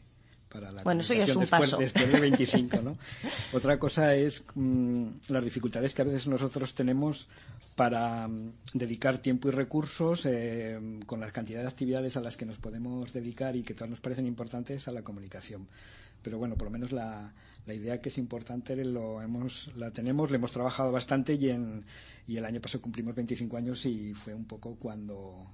para 0.49 0.71
la 0.71 0.83
Bueno, 0.83 1.01
eso 1.01 1.15
ya 1.15 1.25
es 1.25 1.35
un 1.35 1.43
después, 1.43 1.71
paso. 1.71 1.79
después 1.79 2.13
de 2.13 2.21
25, 2.21 2.83
¿no? 2.83 2.99
Otra 3.53 3.79
cosa 3.79 4.15
es 4.15 4.45
mm, 4.55 5.07
las 5.29 5.45
dificultades 5.45 5.95
que 5.95 6.03
a 6.03 6.05
veces 6.05 6.27
nosotros 6.27 6.75
tenemos 6.75 7.29
para 7.75 8.29
mm, 8.29 8.53
dedicar 8.75 9.19
tiempo 9.19 9.49
y 9.49 9.53
recursos 9.53 10.27
eh, 10.27 10.79
con 11.07 11.21
la 11.21 11.31
cantidad 11.33 11.63
de 11.63 11.69
actividades 11.69 12.17
a 12.17 12.21
las 12.21 12.37
que 12.37 12.47
nos 12.47 12.59
podemos 12.59 13.13
dedicar 13.13 13.57
y 13.57 13.63
que 13.63 13.75
todas 13.75 13.91
nos 13.91 14.01
parecen 14.01 14.27
importantes 14.27 14.89
a 14.89 14.93
la 14.93 15.03
comunicación. 15.03 15.67
Pero 16.23 16.39
bueno, 16.39 16.57
por 16.57 16.67
lo 16.67 16.73
menos 16.73 16.93
la, 16.93 17.33
la 17.67 17.75
idea 17.75 18.01
que 18.01 18.09
es 18.09 18.19
importante 18.19 18.77
lo 18.85 19.23
hemos, 19.23 19.71
la 19.77 19.91
tenemos, 19.91 20.31
le 20.31 20.37
hemos 20.37 20.53
trabajado 20.53 20.93
bastante 20.93 21.35
y, 21.35 21.51
en, 21.51 21.85
y 22.27 22.37
el 22.37 22.45
año 22.45 22.61
pasado 22.61 22.83
cumplimos 22.83 23.15
25 23.15 23.57
años 23.57 23.87
y 23.87 24.15
fue 24.15 24.35
un 24.35 24.45
poco 24.45 24.77
cuando 24.77 25.47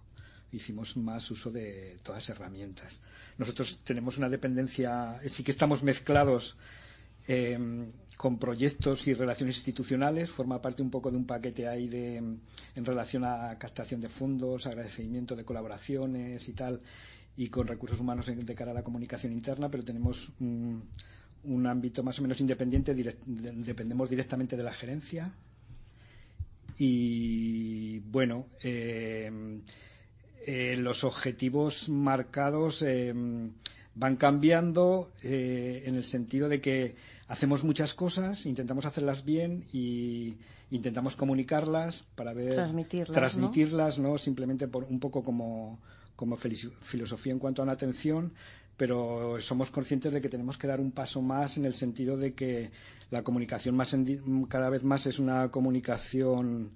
hicimos 0.53 0.97
más 0.97 1.31
uso 1.31 1.51
de 1.51 1.99
todas 2.03 2.23
las 2.29 2.37
herramientas. 2.37 3.01
Nosotros 3.39 3.79
tenemos 3.85 4.19
una 4.19 4.29
dependencia, 4.29 5.21
sí 5.29 5.43
que 5.43 5.51
estamos 5.51 5.83
mezclados 5.83 6.57
eh, 7.27 7.59
con 8.17 8.39
proyectos 8.39 9.07
y 9.09 9.15
relaciones 9.15 9.57
institucionales, 9.57 10.31
forma 10.31 10.61
parte 10.61 10.83
un 10.83 10.91
poco 10.91 11.11
de 11.11 11.17
un 11.17 11.27
paquete 11.27 11.67
ahí 11.67 11.89
de, 11.89 12.17
en 12.19 12.85
relación 12.85 13.25
a 13.25 13.57
captación 13.59 14.01
de 14.01 14.09
fondos, 14.09 14.67
agradecimiento 14.67 15.35
de 15.35 15.45
colaboraciones 15.45 16.49
y 16.49 16.53
tal, 16.53 16.81
y 17.37 17.49
con 17.49 17.67
recursos 17.67 17.99
humanos 17.99 18.27
de 18.27 18.55
cara 18.55 18.71
a 18.73 18.75
la 18.75 18.85
comunicación 18.85 19.33
interna, 19.33 19.71
pero 19.71 19.83
tenemos 19.83 20.31
un, 20.39 20.85
un 21.45 21.67
ámbito 21.67 22.03
más 22.03 22.19
o 22.19 22.23
menos 22.23 22.39
independiente, 22.41 22.95
direct- 22.95 23.25
de- 23.25 23.53
dependemos 23.53 24.09
directamente 24.11 24.57
de 24.57 24.63
la 24.63 24.73
gerencia. 24.73 25.33
Y 26.79 28.01
bueno, 28.01 28.47
eh, 28.63 29.31
eh, 30.47 30.77
los 30.77 31.05
objetivos 31.05 31.89
marcados 31.89 32.83
eh, 32.83 33.15
van 33.95 34.17
cambiando 34.17 35.11
eh, 35.23 35.83
en 35.87 35.95
el 35.95 36.05
sentido 36.05 36.49
de 36.49 36.61
que 36.61 36.97
hacemos 37.29 37.65
muchas 37.65 37.95
cosas, 37.95 38.47
intentamos 38.47 38.87
hacerlas 38.87 39.25
bien 39.25 39.65
y 39.73 40.37
intentamos 40.71 41.17
comunicarlas 41.17 42.05
para 42.15 42.33
ver 42.33 42.55
Transmitirlas, 42.55 43.09
¿no? 43.09 43.15
transmitirlas, 43.15 43.99
¿no? 43.99 44.19
simplemente 44.19 44.69
por 44.69 44.85
un 44.85 44.99
poco 44.99 45.23
como, 45.23 45.81
como 46.17 46.37
filosofía 46.37 47.33
en 47.33 47.39
cuanto 47.39 47.63
a 47.63 47.67
la 47.67 47.73
atención, 47.73 48.33
pero 48.77 49.41
somos 49.41 49.71
conscientes 49.71 50.13
de 50.13 50.21
que 50.21 50.29
tenemos 50.29 50.57
que 50.57 50.67
dar 50.67 50.81
un 50.81 50.93
paso 50.93 51.21
más 51.21 51.57
en 51.57 51.67
el 51.67 51.75
sentido 51.75 52.17
de 52.17 52.35
que 52.35 52.71
la 53.11 53.23
comunicación 53.23 53.77
más 53.77 53.93
en 53.93 54.47
cada 54.47 54.71
vez 54.71 54.83
más 54.83 55.07
es 55.07 55.19
una 55.19 55.51
comunicación 55.51 56.73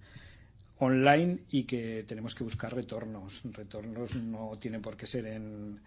online 0.79 1.41
y 1.51 1.65
que 1.65 2.05
tenemos 2.07 2.35
que 2.35 2.45
buscar 2.45 2.75
retornos. 2.75 3.43
Retornos 3.45 4.15
no 4.15 4.59
tienen 4.59 4.83
por 4.83 4.97
qué 4.97 5.07
ser 5.07 5.27
en, 5.27 5.81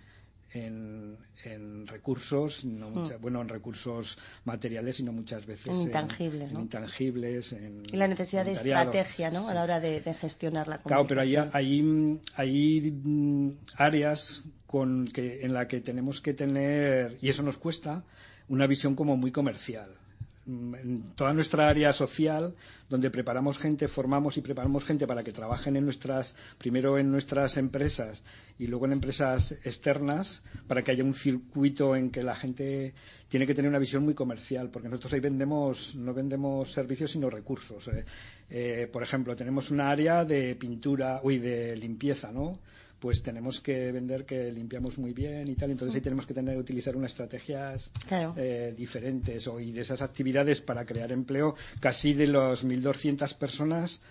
en, 0.52 1.18
en 1.44 1.88
recursos, 1.88 2.66
no 2.66 2.90
mucha- 2.90 3.18
bueno, 3.18 3.42
en 3.42 3.50
recursos 3.50 4.18
materiales, 4.46 4.96
sino 4.98 5.12
muchas 5.12 5.46
veces 5.46 5.78
intangibles, 5.78 6.50
en 6.50 6.54
¿no? 6.54 6.62
intangibles, 6.62 7.54
en 7.54 7.84
Y 7.92 7.98
la 7.98 8.08
necesidad 8.08 8.46
de 8.46 8.54
estrategia, 8.54 9.30
¿no? 9.30 9.48
A 9.48 9.54
la 9.54 9.64
hora 9.64 9.80
de, 9.80 10.02
de 10.02 10.14
gestionar 10.14 10.68
la 10.68 10.80
Claro, 10.80 11.06
pero 11.06 11.22
hay, 11.22 11.36
hay, 11.36 11.84
mm, 11.84 12.20
hay, 12.36 13.02
áreas 13.76 14.44
con 14.66 15.08
que, 15.08 15.42
en 15.42 15.54
las 15.54 15.68
que 15.68 15.82
tenemos 15.82 16.22
que 16.22 16.34
tener, 16.34 17.18
y 17.22 17.30
eso 17.30 17.44
nos 17.44 17.58
cuesta, 17.58 18.04
una 18.48 18.66
visión 18.66 18.96
como 18.96 19.18
muy 19.18 19.32
comercial. 19.32 19.99
Mm, 20.50 20.76
En 20.76 21.02
toda 21.16 21.32
nuestra 21.34 21.68
área 21.68 21.94
social, 21.94 22.56
donde 22.90 23.12
preparamos 23.12 23.60
gente, 23.60 23.88
formamos 23.88 24.38
y 24.38 24.42
preparamos 24.42 24.84
gente 24.84 25.06
para 25.06 25.24
que 25.24 25.32
trabajen 25.32 25.76
en 25.76 25.86
nuestras, 25.86 26.34
primero 26.58 26.98
en 26.98 27.12
nuestras 27.12 27.58
empresas 27.58 28.24
y 28.58 28.66
luego 28.66 28.86
en 28.88 28.94
empresas 28.94 29.52
externas, 29.64 30.42
para 30.68 30.84
que 30.84 30.92
haya 30.92 31.04
un 31.04 31.14
circuito 31.14 31.96
en 31.96 32.10
que 32.10 32.24
la 32.24 32.36
gente 32.36 32.94
tiene 33.28 33.46
que 33.46 33.54
tener 33.54 33.70
una 33.70 33.78
visión 33.80 34.04
muy 34.04 34.16
comercial, 34.16 34.70
porque 34.72 34.90
nosotros 34.90 35.14
ahí 35.14 35.20
vendemos, 35.20 35.94
no 35.96 36.14
vendemos 36.16 36.72
servicios 36.72 37.12
sino 37.12 37.30
recursos. 37.30 37.88
eh. 37.90 38.06
Eh, 38.50 38.90
por 38.92 39.04
ejemplo, 39.04 39.36
tenemos 39.36 39.70
una 39.70 39.92
área 39.92 40.26
de 40.26 40.56
pintura, 40.56 41.20
uy, 41.22 41.38
de 41.38 41.78
limpieza, 41.78 42.32
¿no? 42.32 42.58
Pues 43.00 43.24
tenemos 43.24 43.62
que 43.62 43.92
vender 43.94 44.26
que 44.26 44.52
limpiamos 44.52 44.98
muy 44.98 45.14
bien 45.14 45.48
y 45.48 45.56
tal, 45.56 45.72
entonces 45.72 45.96
ahí 45.96 46.02
tenemos 46.02 46.28
que 46.28 46.34
tener 46.34 46.58
utilizar 46.58 46.96
unas 46.98 47.12
estrategias 47.12 47.92
Claro. 48.08 48.34
eh, 48.38 48.74
diferentes 48.76 49.48
o, 49.48 49.60
y 49.60 49.72
de 49.72 49.82
esas 49.82 50.02
actividades 50.02 50.60
para 50.60 50.86
crear 50.86 51.12
empleo. 51.12 51.56
Casi 51.80 52.14
de 52.14 52.28
los 52.28 52.66
1.200 52.66 53.38
personas, 53.38 54.02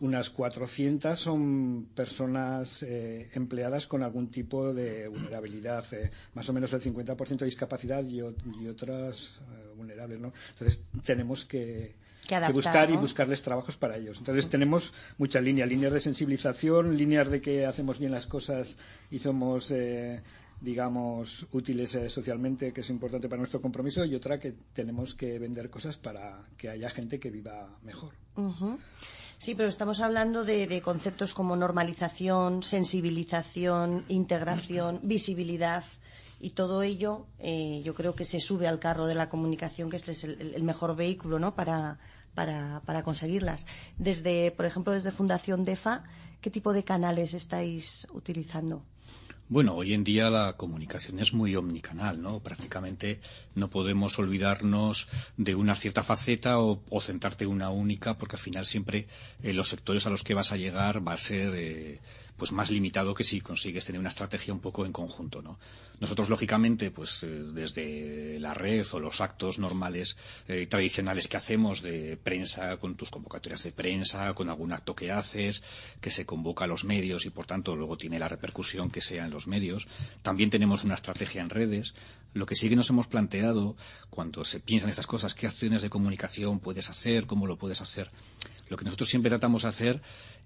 unas 0.00 0.28
400 0.30 1.18
son 1.18 1.86
personas 1.94 2.82
eh, 2.82 3.30
empleadas 3.34 3.86
con 3.86 4.02
algún 4.02 4.28
tipo 4.30 4.74
de 4.74 5.08
vulnerabilidad, 5.08 5.86
eh, 5.94 6.10
más 6.34 6.48
o 6.48 6.52
menos 6.52 6.72
el 6.72 6.82
50% 6.82 7.38
de 7.38 7.44
discapacidad 7.46 8.04
y, 8.04 8.18
y 8.18 8.68
otras 8.68 9.38
eh, 9.40 9.72
vulnerables, 9.76 10.18
¿no? 10.20 10.32
Entonces 10.50 10.80
tenemos 11.04 11.46
que, 11.46 11.94
Que 12.26 12.52
buscar 12.52 12.90
y 12.90 12.96
buscarles 12.96 13.42
trabajos 13.42 13.76
para 13.76 13.96
ellos. 13.96 14.18
Entonces 14.18 14.48
tenemos 14.48 14.92
muchas 15.18 15.42
líneas, 15.42 15.68
líneas 15.68 15.92
de 15.92 16.00
sensibilización, 16.00 16.96
líneas 16.96 17.30
de 17.30 17.40
que 17.40 17.66
hacemos 17.66 17.98
bien 17.98 18.12
las 18.12 18.26
cosas 18.26 18.76
y 19.10 19.18
somos 19.18 19.70
eh, 19.70 20.22
digamos, 20.60 21.46
útiles 21.52 21.94
eh, 21.94 22.08
socialmente, 22.08 22.72
que 22.72 22.80
es 22.80 22.90
importante 22.90 23.28
para 23.28 23.40
nuestro 23.40 23.60
compromiso, 23.60 24.04
y 24.04 24.14
otra 24.14 24.38
que 24.38 24.54
tenemos 24.72 25.14
que 25.14 25.38
vender 25.38 25.70
cosas 25.70 25.96
para 25.96 26.42
que 26.56 26.70
haya 26.70 26.88
gente 26.90 27.20
que 27.20 27.30
viva 27.30 27.68
mejor. 27.82 28.14
Sí, 29.38 29.54
pero 29.54 29.68
estamos 29.68 30.00
hablando 30.00 30.44
de, 30.44 30.66
de 30.66 30.80
conceptos 30.80 31.34
como 31.34 31.56
normalización, 31.56 32.62
sensibilización, 32.62 34.04
integración, 34.08 35.00
visibilidad 35.02 35.84
y 36.40 36.50
todo 36.50 36.82
ello. 36.82 37.26
eh, 37.38 37.82
yo 37.84 37.94
creo 37.94 38.14
que 38.14 38.24
se 38.24 38.40
sube 38.40 38.66
al 38.66 38.78
carro 38.78 39.06
de 39.06 39.14
la 39.14 39.28
comunicación, 39.28 39.90
que 39.90 39.96
este 39.96 40.12
es 40.12 40.24
el, 40.24 40.54
el 40.54 40.62
mejor 40.62 40.96
vehículo, 40.96 41.38
¿no? 41.38 41.54
Para 41.54 41.98
para, 42.36 42.82
para 42.86 43.02
conseguirlas. 43.02 43.66
Desde, 43.98 44.52
por 44.52 44.66
ejemplo, 44.66 44.92
desde 44.92 45.10
Fundación 45.10 45.64
DEFA, 45.64 46.04
¿qué 46.40 46.50
tipo 46.50 46.72
de 46.72 46.84
canales 46.84 47.34
estáis 47.34 48.06
utilizando? 48.12 48.84
Bueno, 49.48 49.76
hoy 49.76 49.94
en 49.94 50.02
día 50.02 50.28
la 50.28 50.54
comunicación 50.54 51.20
es 51.20 51.32
muy 51.32 51.54
omnicanal, 51.54 52.20
¿no? 52.20 52.40
Prácticamente 52.40 53.20
no 53.54 53.70
podemos 53.70 54.18
olvidarnos 54.18 55.06
de 55.36 55.54
una 55.54 55.76
cierta 55.76 56.02
faceta 56.02 56.58
o, 56.58 57.00
centrarte 57.00 57.44
en 57.44 57.50
una 57.50 57.70
única, 57.70 58.18
porque 58.18 58.34
al 58.34 58.42
final 58.42 58.66
siempre 58.66 59.06
eh, 59.42 59.52
los 59.52 59.68
sectores 59.68 60.04
a 60.04 60.10
los 60.10 60.24
que 60.24 60.34
vas 60.34 60.50
a 60.50 60.56
llegar 60.56 61.06
va 61.06 61.12
a 61.12 61.16
ser 61.16 61.54
eh, 61.54 62.00
pues 62.36 62.50
más 62.50 62.72
limitado 62.72 63.14
que 63.14 63.22
si 63.22 63.40
consigues 63.40 63.84
tener 63.84 64.00
una 64.00 64.08
estrategia 64.08 64.52
un 64.52 64.60
poco 64.60 64.84
en 64.84 64.92
conjunto, 64.92 65.40
¿no? 65.40 65.60
Nosotros, 65.98 66.28
lógicamente, 66.28 66.90
pues 66.90 67.22
eh, 67.22 67.26
desde 67.26 68.38
la 68.38 68.52
red 68.52 68.84
o 68.92 69.00
los 69.00 69.20
actos 69.22 69.58
normales 69.58 70.18
eh, 70.46 70.66
tradicionales 70.66 71.26
que 71.26 71.38
hacemos 71.38 71.80
de 71.80 72.18
prensa, 72.18 72.76
con 72.76 72.96
tus 72.96 73.10
convocatorias 73.10 73.62
de 73.62 73.72
prensa, 73.72 74.34
con 74.34 74.50
algún 74.50 74.72
acto 74.72 74.94
que 74.94 75.10
haces, 75.10 75.62
que 76.00 76.10
se 76.10 76.26
convoca 76.26 76.64
a 76.64 76.68
los 76.68 76.84
medios 76.84 77.24
y, 77.24 77.30
por 77.30 77.46
tanto, 77.46 77.74
luego 77.74 77.96
tiene 77.96 78.18
la 78.18 78.28
repercusión 78.28 78.90
que 78.90 79.00
sea 79.00 79.24
en 79.24 79.30
los 79.30 79.46
medios. 79.46 79.88
También 80.22 80.50
tenemos 80.50 80.84
una 80.84 80.94
estrategia 80.94 81.40
en 81.40 81.48
redes. 81.48 81.94
Lo 82.34 82.44
que 82.44 82.54
sí 82.54 82.68
que 82.68 82.76
nos 82.76 82.90
hemos 82.90 83.06
planteado 83.06 83.76
cuando 84.10 84.44
se 84.44 84.60
piensan 84.60 84.90
estas 84.90 85.06
cosas, 85.06 85.34
qué 85.34 85.46
acciones 85.46 85.80
de 85.80 85.88
comunicación 85.88 86.60
puedes 86.60 86.90
hacer, 86.90 87.26
cómo 87.26 87.46
lo 87.46 87.56
puedes 87.56 87.80
hacer. 87.80 88.10
Lo 88.68 88.76
que 88.76 88.84
nosotros 88.84 89.08
siempre 89.08 89.30
tratamos 89.30 89.62
de 89.62 89.68
hacer 89.68 90.02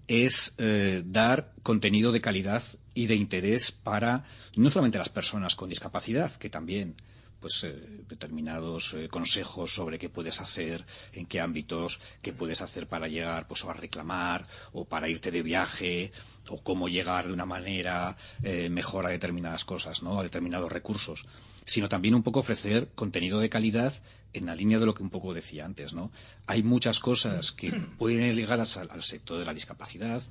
es 0.08 0.54
eh, 0.58 1.02
dar 1.04 1.52
contenido 1.62 2.12
de 2.12 2.20
calidad 2.20 2.62
y 2.94 3.06
de 3.06 3.14
interés 3.14 3.70
para 3.72 4.24
no 4.56 4.70
solamente 4.70 4.98
las 4.98 5.08
personas 5.08 5.54
con 5.54 5.68
discapacidad, 5.68 6.32
que 6.36 6.50
también 6.50 6.96
pues 7.40 7.64
eh, 7.64 8.02
determinados 8.08 8.92
eh, 8.94 9.08
consejos 9.08 9.72
sobre 9.72 9.98
qué 9.98 10.08
puedes 10.08 10.40
hacer, 10.40 10.84
en 11.12 11.26
qué 11.26 11.40
ámbitos, 11.40 12.00
qué 12.20 12.32
puedes 12.32 12.60
hacer 12.60 12.86
para 12.86 13.06
llegar 13.06 13.46
pues 13.46 13.64
a 13.64 13.72
reclamar 13.72 14.46
o 14.72 14.84
para 14.84 15.08
irte 15.08 15.30
de 15.30 15.42
viaje 15.42 16.12
o 16.48 16.62
cómo 16.62 16.88
llegar 16.88 17.26
de 17.26 17.32
una 17.32 17.46
manera 17.46 18.16
mejor 18.42 19.06
a 19.06 19.10
determinadas 19.10 19.64
cosas, 19.64 20.02
¿no? 20.02 20.18
a 20.18 20.22
determinados 20.22 20.72
recursos 20.72 21.22
sino 21.64 21.88
también 21.88 22.14
un 22.14 22.22
poco 22.22 22.40
ofrecer 22.40 22.88
contenido 22.94 23.38
de 23.40 23.50
calidad 23.50 23.94
en 24.32 24.46
la 24.46 24.54
línea 24.54 24.78
de 24.78 24.86
lo 24.86 24.94
que 24.94 25.02
un 25.02 25.10
poco 25.10 25.34
decía 25.34 25.64
antes, 25.64 25.92
¿no? 25.92 26.10
Hay 26.46 26.62
muchas 26.62 27.00
cosas 27.00 27.52
que 27.52 27.70
pueden 27.98 28.26
ir 28.26 28.34
ligadas 28.36 28.76
al, 28.76 29.02
sector 29.02 29.38
de 29.38 29.44
la 29.44 29.54
discapacidad, 29.54 30.22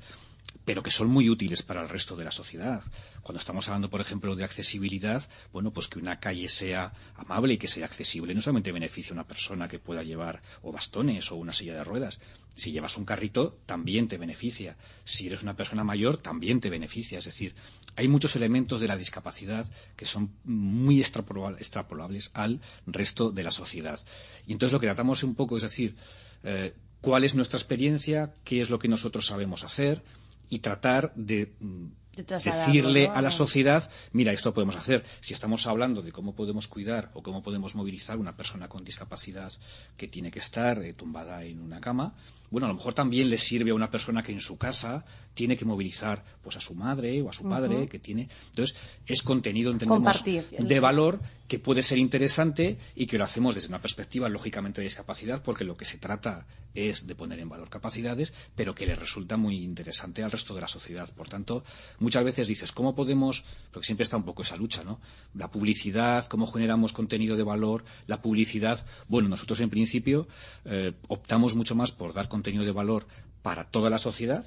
pero 0.66 0.84
que 0.84 0.92
son 0.92 1.08
muy 1.08 1.30
útiles 1.30 1.64
para 1.64 1.82
el 1.82 1.90
resto 1.90 2.16
de 2.16 2.24
la 2.24 2.32
sociedad. 2.32 2.84
Cuando 3.24 3.40
estamos 3.40 3.68
hablando, 3.68 3.90
por 3.90 4.02
ejemplo, 4.02 4.36
de 4.36 4.44
accesibilidad, 4.44 5.28
bueno, 5.52 5.72
pues 5.72 5.88
que 5.88 6.00
una 6.00 6.20
calle 6.20 6.48
sea 6.48 6.94
amable 7.16 7.56
y 7.56 7.58
que 7.58 7.68
sea 7.68 7.86
accesible 7.86 8.36
no 8.36 8.42
solamente 8.42 8.72
beneficia 8.72 9.12
a 9.12 9.14
una 9.14 9.28
persona 9.28 9.68
que 9.68 9.80
pueda 9.80 10.04
llevar 10.04 10.42
o 10.62 10.72
bastones 10.72 11.32
o 11.32 11.36
una 11.36 11.54
silla 11.54 11.74
de 11.74 11.84
ruedas. 11.84 12.20
Si 12.56 12.72
llevas 12.72 12.98
un 12.98 13.06
carrito, 13.06 13.58
también 13.66 14.08
te 14.08 14.18
beneficia. 14.18 14.78
Si 15.06 15.28
eres 15.28 15.44
una 15.44 15.56
persona 15.56 15.84
mayor, 15.84 16.18
también 16.18 16.60
te 16.60 16.70
beneficia. 16.70 17.18
Es 17.18 17.26
decir, 17.26 17.56
hay 17.96 18.08
muchos 18.08 18.36
elementos 18.36 18.80
de 18.80 18.88
la 18.88 18.98
discapacidad 18.98 19.68
que 19.96 20.06
son 20.06 20.34
muy 20.44 21.00
extrapolables 21.00 22.32
al 22.34 22.62
resto 22.86 23.32
de 23.32 23.44
la 23.44 23.52
sociedad. 23.52 24.00
Y 24.46 24.52
entonces 24.52 24.74
lo 24.74 24.80
que 24.80 24.88
tratamos 24.88 25.24
un 25.24 25.36
poco 25.36 25.58
es 25.58 25.64
decir, 25.64 25.96
eh, 26.44 26.74
cuál 27.02 27.24
es 27.24 27.36
nuestra 27.36 27.58
experiencia, 27.58 28.36
qué 28.44 28.62
es 28.62 28.70
lo 28.70 28.78
que 28.78 28.88
nosotros 28.88 29.26
sabemos 29.26 29.64
hacer 29.64 30.04
y 30.50 30.60
tratar 30.60 31.14
de 31.16 31.54
mm, 31.60 31.86
decirle 32.16 33.08
a 33.08 33.22
la 33.22 33.32
sociedad, 33.32 33.90
mira, 34.12 34.34
esto 34.34 34.54
podemos 34.54 34.76
hacer. 34.76 35.06
Si 35.20 35.34
estamos 35.34 35.66
hablando 35.68 36.02
de 36.02 36.12
cómo 36.12 36.36
podemos 36.36 36.68
cuidar 36.68 37.12
o 37.14 37.24
cómo 37.24 37.42
podemos 37.42 37.76
movilizar 37.76 38.18
una 38.18 38.36
persona 38.36 38.68
con 38.68 38.84
discapacidad 38.84 39.52
que 39.96 40.08
tiene 40.08 40.32
que 40.32 40.40
estar 40.40 40.84
eh, 40.84 40.94
tumbada 40.94 41.44
en 41.44 41.62
una 41.62 41.80
cama, 41.80 42.16
bueno, 42.52 42.66
a 42.66 42.70
lo 42.70 42.76
mejor 42.76 42.94
también 42.94 43.30
le 43.30 43.38
sirve 43.38 43.72
a 43.72 43.76
una 43.76 43.90
persona 43.90 44.24
que 44.24 44.32
en 44.32 44.40
su 44.40 44.58
casa 44.58 45.06
tiene 45.34 45.56
que 45.56 45.66
movilizar 45.66 46.24
pues 46.42 46.58
a 46.58 46.62
su 46.62 46.76
madre 46.76 47.22
o 47.22 47.30
a 47.30 47.34
su 47.34 47.48
padre 47.48 47.88
que 47.88 48.00
tiene. 48.00 48.28
Entonces, 48.50 48.76
es 49.06 49.22
contenido, 49.22 49.72
entendemos, 49.72 50.24
de 50.24 50.80
valor 50.80 51.20
que 51.48 51.60
puede 51.60 51.82
ser 51.82 51.98
interesante 51.98 52.78
y 52.96 53.08
que 53.08 53.18
lo 53.18 53.24
hacemos 53.24 53.56
desde 53.56 53.70
una 53.70 53.82
perspectiva 53.82 54.30
lógicamente 54.30 54.82
de 54.82 54.86
discapacidad 54.86 55.42
porque 55.42 55.64
lo 55.64 55.76
que 55.76 55.86
se 55.86 55.98
trata 55.98 56.46
es 56.76 57.08
de 57.08 57.16
poner 57.16 57.40
en 57.40 57.50
valor 57.50 57.70
capacidades, 57.70 58.34
pero 58.56 58.76
que 58.76 58.86
le 58.86 58.96
resulta 58.96 59.38
muy 59.38 59.64
interesante 59.64 60.24
al 60.24 60.32
resto 60.32 60.54
de 60.54 60.62
la 60.62 60.68
sociedad. 60.68 61.10
Por 61.16 61.28
tanto, 61.28 61.64
muchas 62.00 62.24
veces 62.24 62.48
dices, 62.48 62.72
¿cómo 62.72 62.94
podemos, 62.94 63.44
porque 63.72 63.88
siempre 63.88 64.04
está 64.04 64.18
un 64.18 64.24
poco 64.24 64.44
esa 64.44 64.56
lucha, 64.56 64.84
¿no? 64.84 65.00
La 65.34 65.50
publicidad, 65.50 66.28
cómo 66.28 66.46
generamos 66.46 66.94
contenido 66.94 67.36
de 67.36 67.44
valor, 67.44 67.84
la 68.06 68.22
publicidad. 68.22 68.86
Bueno, 69.08 69.30
nosotros 69.30 69.60
en 69.62 69.70
principio 69.70 70.28
eh, 70.66 70.94
optamos 71.08 71.56
mucho 71.56 71.76
más 71.76 71.92
por 71.92 72.14
dar 72.14 72.28
contenido 72.28 72.39
de 72.42 72.72
valor 72.72 73.08
para 73.42 73.66
toda 73.66 73.90
la 73.90 73.98
sociedad 73.98 74.46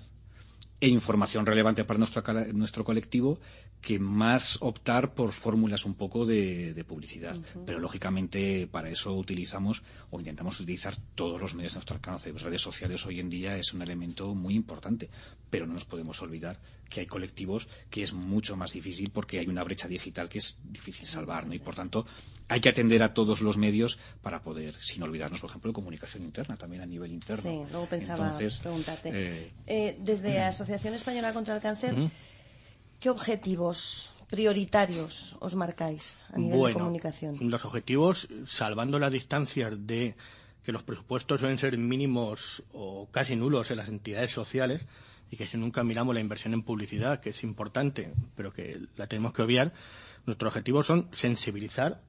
e 0.80 0.88
información 0.88 1.46
relevante 1.46 1.84
para 1.84 1.98
nuestro, 1.98 2.22
nuestro 2.52 2.84
colectivo 2.84 3.38
que 3.82 3.98
más 3.98 4.58
optar 4.60 5.12
por 5.12 5.32
fórmulas 5.32 5.84
un 5.84 5.94
poco 5.94 6.24
de, 6.24 6.84
publicidad. 6.86 7.36
Pero 7.66 7.80
lógicamente 7.80 8.68
para 8.68 8.88
eso 8.88 9.12
utilizamos 9.14 9.82
o 10.10 10.18
intentamos 10.20 10.58
utilizar 10.60 10.96
todos 11.16 11.40
los 11.40 11.54
medios 11.54 11.72
de 11.72 11.78
nuestro 11.78 11.96
alcance. 11.96 12.32
Redes 12.32 12.62
sociales 12.62 13.04
hoy 13.06 13.18
en 13.18 13.28
día 13.28 13.56
es 13.56 13.74
un 13.74 13.82
elemento 13.82 14.34
muy 14.34 14.54
importante, 14.54 15.10
pero 15.50 15.66
no 15.66 15.74
nos 15.74 15.84
podemos 15.84 16.22
olvidar 16.22 16.60
que 16.92 17.00
hay 17.00 17.06
colectivos 17.06 17.68
que 17.90 18.02
es 18.02 18.12
mucho 18.12 18.54
más 18.56 18.72
difícil 18.72 19.10
porque 19.10 19.38
hay 19.38 19.46
una 19.46 19.64
brecha 19.64 19.88
digital 19.88 20.28
que 20.28 20.38
es 20.38 20.58
difícil 20.62 21.06
salvar, 21.06 21.46
¿no? 21.46 21.54
Y 21.54 21.58
por 21.58 21.74
tanto 21.74 22.06
hay 22.48 22.60
que 22.60 22.68
atender 22.68 23.02
a 23.02 23.14
todos 23.14 23.40
los 23.40 23.56
medios 23.56 23.98
para 24.20 24.42
poder, 24.42 24.74
sin 24.80 25.02
olvidarnos, 25.02 25.40
por 25.40 25.48
ejemplo, 25.48 25.70
de 25.70 25.74
comunicación 25.74 26.22
interna, 26.22 26.56
también 26.56 26.82
a 26.82 26.86
nivel 26.86 27.10
interno. 27.10 27.42
Sí, 27.42 27.70
luego 27.70 27.86
pensaba 27.86 28.36
preguntarte. 28.60 29.08
Eh, 29.12 29.50
eh, 29.66 29.96
desde 30.00 30.34
la 30.34 30.48
Asociación 30.48 30.94
Española 30.94 31.32
contra 31.32 31.56
el 31.56 31.62
Cáncer, 31.62 32.10
¿qué 33.00 33.08
objetivos 33.08 34.10
prioritarios 34.28 35.36
os 35.40 35.54
marcáis 35.54 36.24
a 36.32 36.38
nivel 36.38 36.62
de 36.62 36.72
comunicación? 36.74 37.38
Los 37.40 37.64
objetivos, 37.64 38.28
salvando 38.46 38.98
las 38.98 39.12
distancias 39.12 39.86
de 39.86 40.14
que 40.62 40.72
los 40.72 40.82
presupuestos 40.82 41.40
suelen 41.40 41.58
ser 41.58 41.76
mínimos 41.78 42.62
o 42.72 43.08
casi 43.10 43.34
nulos 43.34 43.70
en 43.70 43.78
las 43.78 43.88
entidades 43.88 44.30
sociales, 44.30 44.86
y 45.32 45.36
que 45.38 45.46
si 45.46 45.56
nunca 45.56 45.82
miramos 45.82 46.14
la 46.14 46.20
inversión 46.20 46.52
en 46.52 46.62
publicidad, 46.62 47.18
que 47.20 47.30
es 47.30 47.42
importante, 47.42 48.12
pero 48.36 48.52
que 48.52 48.82
la 48.96 49.06
tenemos 49.06 49.32
que 49.32 49.40
obviar, 49.40 49.72
nuestros 50.26 50.50
objetivos 50.50 50.86
son 50.86 51.08
sensibilizar, 51.14 52.02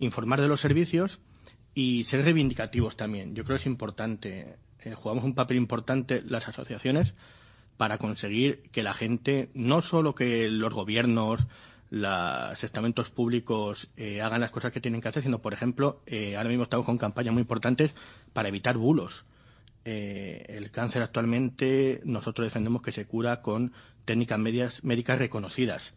informar 0.00 0.40
de 0.40 0.48
los 0.48 0.60
servicios 0.60 1.20
y 1.74 2.02
ser 2.02 2.24
reivindicativos 2.24 2.96
también. 2.96 3.36
Yo 3.36 3.44
creo 3.44 3.56
que 3.56 3.60
es 3.60 3.66
importante, 3.66 4.56
eh, 4.80 4.94
jugamos 4.94 5.22
un 5.22 5.36
papel 5.36 5.58
importante 5.58 6.22
las 6.26 6.48
asociaciones 6.48 7.14
para 7.76 7.98
conseguir 7.98 8.68
que 8.72 8.82
la 8.82 8.94
gente, 8.94 9.50
no 9.54 9.80
solo 9.80 10.16
que 10.16 10.48
los 10.48 10.74
gobiernos, 10.74 11.46
los 11.90 12.64
estamentos 12.64 13.10
públicos 13.10 13.90
eh, 13.96 14.22
hagan 14.22 14.40
las 14.40 14.50
cosas 14.50 14.72
que 14.72 14.80
tienen 14.80 15.00
que 15.00 15.06
hacer, 15.06 15.22
sino, 15.22 15.38
por 15.38 15.52
ejemplo, 15.52 16.02
eh, 16.06 16.36
ahora 16.36 16.48
mismo 16.48 16.64
estamos 16.64 16.84
con 16.84 16.98
campañas 16.98 17.32
muy 17.32 17.42
importantes 17.42 17.94
para 18.32 18.48
evitar 18.48 18.76
bulos 18.76 19.24
eh, 19.84 20.46
el 20.48 20.70
cáncer 20.70 21.02
actualmente 21.02 22.00
nosotros 22.04 22.46
defendemos 22.46 22.82
que 22.82 22.92
se 22.92 23.06
cura 23.06 23.42
con 23.42 23.72
técnicas 24.04 24.38
medias, 24.38 24.84
médicas 24.84 25.18
reconocidas. 25.18 25.94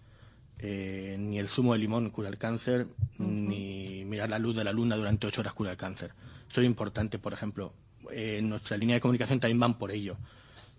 Eh, 0.59 1.15
ni 1.19 1.37
el 1.37 1.47
zumo 1.47 1.73
de 1.73 1.79
limón 1.79 2.09
cura 2.09 2.29
el 2.29 2.37
cáncer, 2.37 2.87
ni 3.19 4.03
mirar 4.05 4.29
la 4.29 4.39
luz 4.39 4.55
de 4.55 4.63
la 4.63 4.71
luna 4.71 4.95
durante 4.95 5.27
ocho 5.27 5.41
horas 5.41 5.53
cura 5.53 5.71
el 5.71 5.77
cáncer. 5.77 6.11
Eso 6.49 6.61
es 6.61 6.67
importante, 6.67 7.19
por 7.19 7.33
ejemplo. 7.33 7.73
Eh, 8.11 8.41
nuestra 8.41 8.77
línea 8.77 8.95
de 8.95 9.01
comunicación 9.01 9.39
también 9.39 9.59
van 9.59 9.77
por 9.77 9.91
ello, 9.91 10.17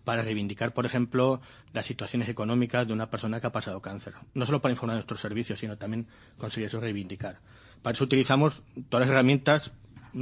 para 0.05 0.23
reivindicar, 0.23 0.73
por 0.73 0.87
ejemplo, 0.87 1.41
las 1.73 1.87
situaciones 1.87 2.29
económicas 2.29 2.87
de 2.87 2.93
una 2.93 3.11
persona 3.11 3.41
que 3.41 3.47
ha 3.47 3.53
pasado 3.53 3.81
cáncer. 3.81 4.15
No 4.35 4.47
solo 4.47 4.61
para 4.61 4.73
informar 4.73 4.95
de 4.95 5.01
nuestros 5.01 5.21
servicios, 5.21 5.59
sino 5.59 5.77
también 5.77 6.07
conseguir 6.39 6.69
eso 6.69 6.81
reivindicar. 6.81 7.39
Para 7.83 7.95
eso 7.95 8.05
utilizamos 8.05 8.61
todas 8.89 9.07
las 9.07 9.11
herramientas 9.15 9.73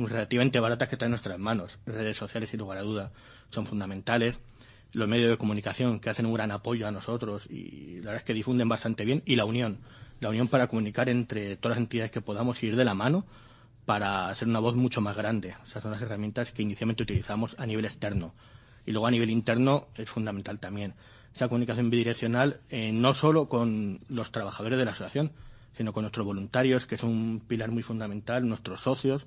relativamente 0.04 0.60
baratas 0.60 0.88
que 0.88 0.94
están 0.94 1.06
en 1.06 1.12
nuestras 1.12 1.38
manos. 1.38 1.78
Redes 1.86 2.16
sociales, 2.16 2.50
sin 2.50 2.60
lugar 2.60 2.78
a 2.78 2.82
duda, 2.82 3.12
son 3.50 3.66
fundamentales. 3.66 4.40
Los 4.92 5.08
medios 5.08 5.30
de 5.30 5.36
comunicación 5.36 6.00
que 6.00 6.10
hacen 6.10 6.26
un 6.26 6.34
gran 6.34 6.50
apoyo 6.50 6.86
a 6.86 6.90
nosotros 6.90 7.46
y 7.50 7.96
la 7.96 8.12
verdad 8.12 8.16
es 8.16 8.24
que 8.24 8.34
difunden 8.34 8.68
bastante 8.68 9.04
bien. 9.04 9.22
Y 9.26 9.36
la 9.36 9.44
unión. 9.44 9.78
La 10.20 10.30
unión 10.30 10.48
para 10.48 10.66
comunicar 10.66 11.08
entre 11.08 11.56
todas 11.56 11.76
las 11.76 11.82
entidades 11.82 12.10
que 12.10 12.20
podamos 12.20 12.62
ir 12.62 12.76
de 12.76 12.84
la 12.84 12.94
mano 12.94 13.26
para 13.84 14.28
hacer 14.28 14.48
una 14.48 14.60
voz 14.60 14.76
mucho 14.76 15.00
más 15.00 15.16
grande. 15.16 15.54
Esas 15.66 15.82
son 15.82 15.92
las 15.92 16.02
herramientas 16.02 16.52
que 16.52 16.62
inicialmente 16.62 17.02
utilizamos 17.02 17.54
a 17.58 17.66
nivel 17.66 17.84
externo. 17.84 18.34
Y 18.84 18.92
luego 18.92 19.06
a 19.06 19.10
nivel 19.10 19.30
interno 19.30 19.88
es 19.94 20.10
fundamental 20.10 20.58
también. 20.58 20.94
Esa 21.34 21.48
comunicación 21.48 21.90
bidireccional 21.90 22.60
eh, 22.70 22.92
no 22.92 23.14
solo 23.14 23.48
con 23.48 23.98
los 24.08 24.32
trabajadores 24.32 24.78
de 24.78 24.84
la 24.84 24.92
asociación, 24.92 25.32
sino 25.76 25.92
con 25.92 26.02
nuestros 26.02 26.24
voluntarios, 26.24 26.86
que 26.86 26.94
es 26.94 27.02
un 27.02 27.42
pilar 27.46 27.70
muy 27.70 27.82
fundamental, 27.82 28.48
nuestros 28.48 28.80
socios. 28.80 29.26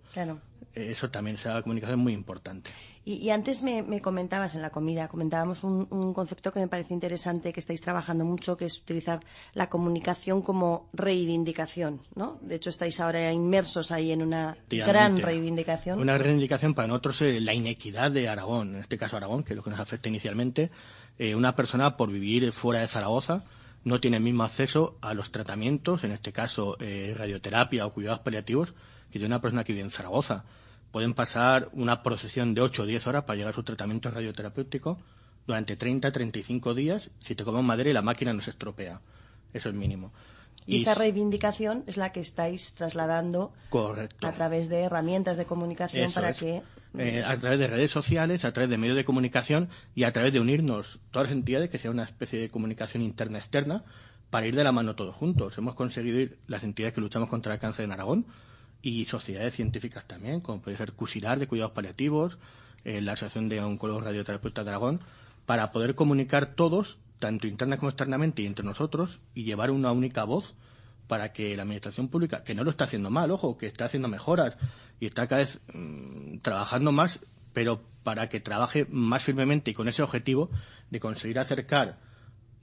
eh, 0.74 0.92
eso 0.92 1.10
también, 1.10 1.36
esa 1.36 1.62
comunicación 1.62 2.00
es 2.00 2.04
muy 2.04 2.14
importante. 2.14 2.72
Y, 3.06 3.32
antes 3.32 3.64
me, 3.64 4.02
comentabas 4.02 4.54
en 4.54 4.62
la 4.62 4.70
comida, 4.70 5.08
comentábamos 5.08 5.64
un, 5.64 6.14
concepto 6.14 6.52
que 6.52 6.60
me 6.60 6.68
parece 6.68 6.94
interesante, 6.94 7.52
que 7.52 7.60
estáis 7.60 7.82
trabajando 7.82 8.24
mucho, 8.24 8.56
que 8.56 8.66
es 8.66 8.78
utilizar 8.80 9.20
la 9.54 9.68
comunicación 9.68 10.44
como 10.44 10.90
reivindicación, 10.94 12.02
¿no? 12.14 12.38
De 12.42 12.56
hecho, 12.56 12.70
estáis 12.70 13.00
ahora 13.00 13.32
inmersos 13.32 13.92
ahí 13.92 14.12
en 14.12 14.22
una 14.22 14.58
gran 14.70 15.18
reivindicación. 15.18 16.00
Una 16.00 16.20
reivindicación 16.20 16.76
para 16.76 16.88
nosotros 16.88 17.22
la 17.22 17.54
inequidad 17.54 18.12
de 18.12 18.30
Aragón, 18.30 18.76
en 18.76 18.82
este 18.82 18.98
caso 19.00 19.18
Aragón, 19.18 19.44
que 19.44 19.54
es 19.54 19.58
lo 19.58 19.64
que 19.64 19.72
nos 19.72 19.80
afecta 19.80 20.08
inicialmente. 20.10 20.70
Eh, 21.18 21.34
una 21.34 21.56
persona 21.56 21.98
por 21.98 22.12
vivir 22.12 22.52
fuera 22.52 22.82
de 22.82 22.88
Zaragoza 22.88 23.44
no 23.84 24.00
tiene 24.00 24.18
el 24.18 24.24
mismo 24.24 24.44
acceso 24.44 24.98
a 25.02 25.14
los 25.14 25.32
tratamientos, 25.32 26.04
en 26.04 26.12
este 26.12 26.32
caso 26.32 26.78
eh, 26.80 27.14
radioterapia 27.18 27.86
o 27.86 27.94
cuidados 27.94 28.20
paliativos, 28.20 28.74
que 29.10 29.20
tiene 29.20 29.28
una 29.28 29.42
persona 29.42 29.64
que 29.64 29.74
vive 29.74 29.84
en 29.84 29.92
Zaragoza 29.92 30.46
pueden 30.92 31.14
pasar 31.14 31.70
una 31.74 32.04
procesión 32.04 32.54
de 32.54 32.62
8 32.62 32.84
o 32.84 32.86
10 32.86 33.08
horas 33.08 33.24
para 33.24 33.38
llegar 33.38 33.54
a 33.54 33.56
su 33.56 33.64
tratamiento 33.64 34.10
radioterapéutico 34.10 34.98
durante 35.46 35.76
30, 35.76 36.12
35 36.12 36.74
días. 36.74 37.10
Si 37.22 37.36
te 37.36 37.44
comes 37.44 37.64
madera 37.64 37.90
y 37.90 37.94
la 37.94 38.02
máquina 38.02 38.34
no 38.34 38.42
se 38.42 38.52
estropea. 38.52 39.02
Eso 39.54 39.70
es 39.70 39.76
mínimo. 39.76 40.12
Y, 40.66 40.80
esta 40.80 40.94
reivindicación 40.94 41.84
es 41.88 41.98
la 41.98 42.12
que 42.12 42.20
estáis 42.20 42.74
trasladando 42.74 43.54
a 44.22 44.32
través 44.34 44.70
de 44.70 44.82
herramientas 44.82 45.38
de 45.38 45.46
comunicación 45.46 46.12
para 46.12 46.34
que. 46.34 46.62
Eh, 46.98 47.24
a 47.24 47.38
través 47.38 47.60
de 47.60 47.68
redes 47.68 47.92
sociales, 47.92 48.46
a 48.46 48.52
través 48.52 48.70
de 48.70 48.78
medios 48.78 48.98
de 48.98 49.06
comunicación 49.06 49.70
y 49.94 50.04
a 50.04 50.12
través 50.12 50.34
de 50.34 50.40
unirnos 50.40 51.00
todas 51.12 51.28
las 51.28 51.38
entidades, 51.38 51.70
que 51.70 51.78
sea 51.78 51.92
una 51.92 52.04
especie 52.04 52.40
de 52.40 52.50
comunicación 52.50 53.04
interna-externa, 53.04 53.84
para 54.30 54.48
ir 54.48 54.56
de 54.56 54.64
la 54.64 54.72
mano 54.72 54.96
todos 54.96 55.16
juntos. 55.16 55.58
Hemos 55.58 55.76
conseguido 55.76 56.20
ir, 56.20 56.38
las 56.48 56.64
entidades 56.64 56.94
que 56.94 57.02
luchamos 57.02 57.30
contra 57.30 57.54
el 57.54 57.60
cáncer 57.60 57.86
en 57.86 57.92
Aragón, 57.92 58.26
y 58.82 59.06
sociedades 59.06 59.56
científicas 59.56 60.06
también, 60.08 60.42
como 60.42 60.62
puede 60.62 60.78
ser 60.78 60.94
CUSILAR 60.94 61.40
de 61.40 61.48
Cuidados 61.48 61.74
Paliativos, 61.74 62.38
eh, 62.86 63.02
la 63.02 63.14
Asociación 63.14 63.50
de 63.50 63.60
Oncólogos 63.60 64.04
Radioterapeutas 64.04 64.66
de 64.66 64.72
Aragón, 64.72 65.02
para 65.46 65.72
poder 65.72 65.96
comunicar 65.96 66.56
todos, 66.56 66.98
tanto 67.20 67.48
interna 67.48 67.78
como 67.78 67.90
externamente 67.90 68.42
y 68.42 68.46
entre 68.46 68.66
nosotros, 68.66 69.20
y 69.36 69.44
llevar 69.44 69.72
una 69.72 69.92
única 69.92 70.24
voz 70.24 70.56
para 71.10 71.34
que 71.34 71.58
la 71.58 71.64
Administración 71.64 72.08
Pública, 72.08 72.44
que 72.44 72.54
no 72.54 72.64
lo 72.64 72.70
está 72.70 72.84
haciendo 72.84 73.10
mal, 73.10 73.32
ojo, 73.32 73.58
que 73.58 73.66
está 73.66 73.86
haciendo 73.86 74.08
mejoras 74.08 74.56
y 75.00 75.08
está 75.08 75.28
cada 75.28 75.42
vez 75.42 75.60
mm, 75.74 76.38
trabajando 76.38 76.92
más, 76.92 77.20
pero 77.52 77.82
para 78.04 78.30
que 78.30 78.40
trabaje 78.40 78.86
más 78.92 79.24
firmemente 79.24 79.72
y 79.72 79.74
con 79.74 79.88
ese 79.88 80.04
objetivo 80.04 80.52
de 80.92 81.00
conseguir 81.00 81.40
acercar 81.40 81.98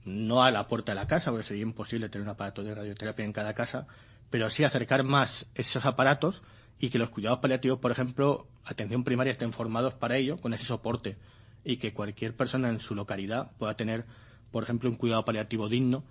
no 0.05 0.45
a 0.45 0.49
la 0.49 0.69
puerta 0.69 0.93
de 0.93 0.95
la 0.95 1.07
casa, 1.07 1.29
porque 1.31 1.45
sería 1.45 1.63
imposible 1.63 2.07
tener 2.07 2.23
un 2.23 2.29
aparato 2.29 2.63
de 2.63 2.73
radioterapia 2.73 3.25
en 3.25 3.33
cada 3.33 3.53
casa, 3.53 3.85
pero 4.29 4.49
sí 4.49 4.63
acercar 4.63 5.03
más 5.03 5.47
esos 5.53 5.85
aparatos 5.85 6.41
y 6.79 6.89
que 6.89 6.99
los 6.99 7.09
cuidados 7.09 7.39
paliativos, 7.39 7.79
por 7.79 7.91
ejemplo, 7.91 8.47
atención 8.63 9.03
primaria, 9.03 9.33
estén 9.33 9.51
formados 9.51 9.93
para 9.93 10.15
ello, 10.15 10.37
con 10.37 10.53
ese 10.53 10.63
soporte, 10.63 11.17
y 11.65 11.77
que 11.77 11.93
cualquier 11.93 12.33
persona 12.33 12.69
en 12.69 12.79
su 12.79 12.95
localidad 12.95 13.51
pueda 13.57 13.75
tener, 13.75 14.05
por 14.51 14.63
ejemplo, 14.63 14.89
un 14.89 14.95
cuidado 14.95 15.25
paliativo 15.25 15.67
digno, 15.67 16.05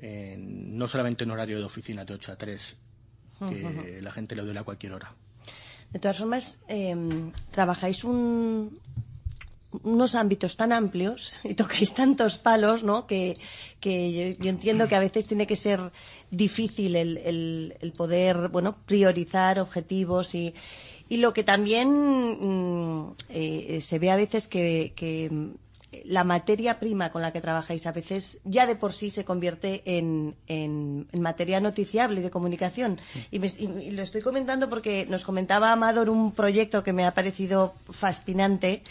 no 0.00 0.88
solamente 0.88 1.24
en 1.24 1.30
horario 1.30 1.58
de 1.58 1.64
oficina 1.64 2.04
de 2.04 2.14
8 2.14 2.32
a 2.32 2.36
3, 2.36 2.76
que 3.48 3.98
la 4.02 4.12
gente 4.12 4.34
le 4.34 4.42
duele 4.42 4.60
a 4.60 4.64
cualquier 4.64 4.92
hora. 4.92 5.14
De 5.92 5.98
todas 5.98 6.18
formas, 6.18 6.58
em, 6.68 7.32
trabajáis 7.50 8.04
un, 8.04 8.78
unos 9.84 10.14
ámbitos 10.14 10.56
tan 10.56 10.72
amplios 10.72 11.40
y 11.44 11.54
tocáis 11.54 11.94
tantos 11.94 12.38
palos, 12.38 12.82
¿no? 12.82 13.06
Que, 13.06 13.36
yo, 13.80 14.48
entiendo 14.50 14.88
que 14.88 14.96
a 14.96 15.00
veces 15.00 15.26
tiene 15.26 15.46
que 15.46 15.56
ser 15.56 15.80
difícil 16.30 16.96
el, 16.96 17.74
el, 17.80 17.92
poder, 17.92 18.48
bueno, 18.48 18.76
priorizar 18.84 19.60
objetivos 19.60 20.34
y, 20.34 20.54
y 21.08 21.18
lo 21.18 21.32
que 21.32 21.44
también 21.44 21.88
mm, 21.88 23.14
eh, 23.30 23.80
se 23.80 23.98
ve 23.98 24.10
a 24.10 24.16
veces 24.16 24.48
que, 24.48 24.92
que, 24.94 25.30
la 26.06 26.24
materia 26.24 26.78
prima 26.78 27.10
con 27.10 27.22
la 27.22 27.32
que 27.32 27.40
trabajáis 27.40 27.86
a 27.86 27.92
veces 27.92 28.38
ya 28.44 28.66
de 28.66 28.74
por 28.74 28.92
sí 28.92 29.10
se 29.10 29.24
convierte 29.24 29.82
en, 29.84 30.36
en, 30.46 31.06
materia 31.12 31.60
noticiable 31.60 32.20
de 32.20 32.30
comunicación. 32.30 32.98
Y, 33.30 33.44
y, 33.44 33.90
lo 33.90 34.02
estoy 34.02 34.22
comentando 34.22 34.68
porque 34.68 35.06
nos 35.08 35.24
comentaba 35.24 35.72
Amador 35.72 36.10
un 36.10 36.32
proyecto 36.32 36.82
que 36.82 36.92
me 36.92 37.04
ha 37.04 37.14
parecido 37.14 37.74
fascinante 37.90 38.82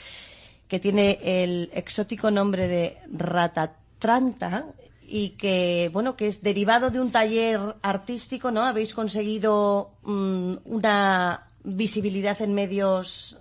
que 0.67 0.80
tiene 0.80 1.20
el 1.22 1.70
exótico 1.74 2.30
nombre 2.30 2.67
de 2.67 2.98
Ratatranta 3.12 4.65
y 5.08 5.30
que 5.30 5.89
bueno 5.93 6.17
que 6.17 6.28
es 6.28 6.41
derivado 6.41 6.89
de 6.89 7.00
un 7.00 7.12
taller 7.12 7.60
artístico, 7.82 8.52
¿no? 8.52 8.63
Habéis 8.63 8.93
conseguido 8.93 9.91
mm, 10.04 10.56
una 10.65 11.48
visibilidad 11.63 12.41
en 12.41 12.54
medios 12.54 13.38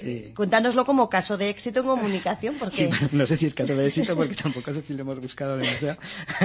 Sí. 0.00 0.32
Cuéntanoslo 0.34 0.84
como 0.84 1.08
caso 1.08 1.36
de 1.36 1.50
éxito 1.50 1.80
en 1.80 1.86
comunicación, 1.86 2.56
porque... 2.58 2.90
no 3.12 3.26
sé 3.26 3.36
si 3.36 3.46
es 3.46 3.54
caso 3.54 3.76
de 3.76 3.86
éxito, 3.86 4.16
porque 4.16 4.34
tampoco 4.34 4.72
sé 4.72 4.82
si 4.82 4.94
lo 4.94 5.02
hemos 5.02 5.20
buscado 5.20 5.56
demasiado, 5.56 5.98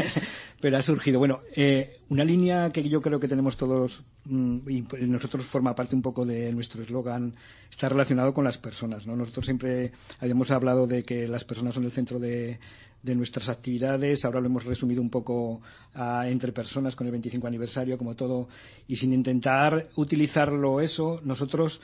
pero 0.62 0.78
ha 0.78 0.82
surgido. 0.82 1.20
Bueno, 1.20 1.42
eh, 1.56 2.00
una 2.10 2.24
línea 2.24 2.72
que 2.72 2.88
yo 2.88 3.02
creo 3.02 3.20
que 3.20 3.28
tenemos 3.28 3.58
todos, 3.58 4.04
mm, 4.26 4.70
y 4.70 4.82
nosotros 5.08 5.46
forma 5.46 5.76
parte 5.76 5.96
un 5.96 6.02
poco 6.02 6.26
de 6.26 6.52
nuestro 6.52 6.82
eslogan, 6.82 7.36
está 7.72 7.90
relacionado 7.90 8.34
con 8.34 8.44
las 8.44 8.58
personas, 8.58 9.08
¿no? 9.08 9.16
Nosotros 9.16 9.46
siempre 9.46 9.92
habíamos 10.20 10.52
hablado 10.52 10.86
de 10.86 11.04
que 11.04 11.28
las 11.28 11.44
personas 11.44 11.74
son 11.76 11.86
el 11.86 11.92
centro 11.92 12.20
de, 12.20 12.60
nuestras 13.04 13.48
actividades. 13.48 14.26
Ahora 14.26 14.42
lo 14.42 14.48
hemos 14.48 14.66
resumido 14.66 15.02
un 15.02 15.10
poco 15.10 15.62
entre 16.26 16.52
personas 16.52 16.94
con 16.94 17.08
el 17.08 17.12
25 17.12 17.48
aniversario, 17.48 17.98
como 17.98 18.18
todo. 18.18 18.50
Y 18.86 18.98
sin 18.98 19.14
intentar 19.14 19.88
utilizarlo 19.96 20.82
eso, 20.82 21.22
nosotros 21.24 21.80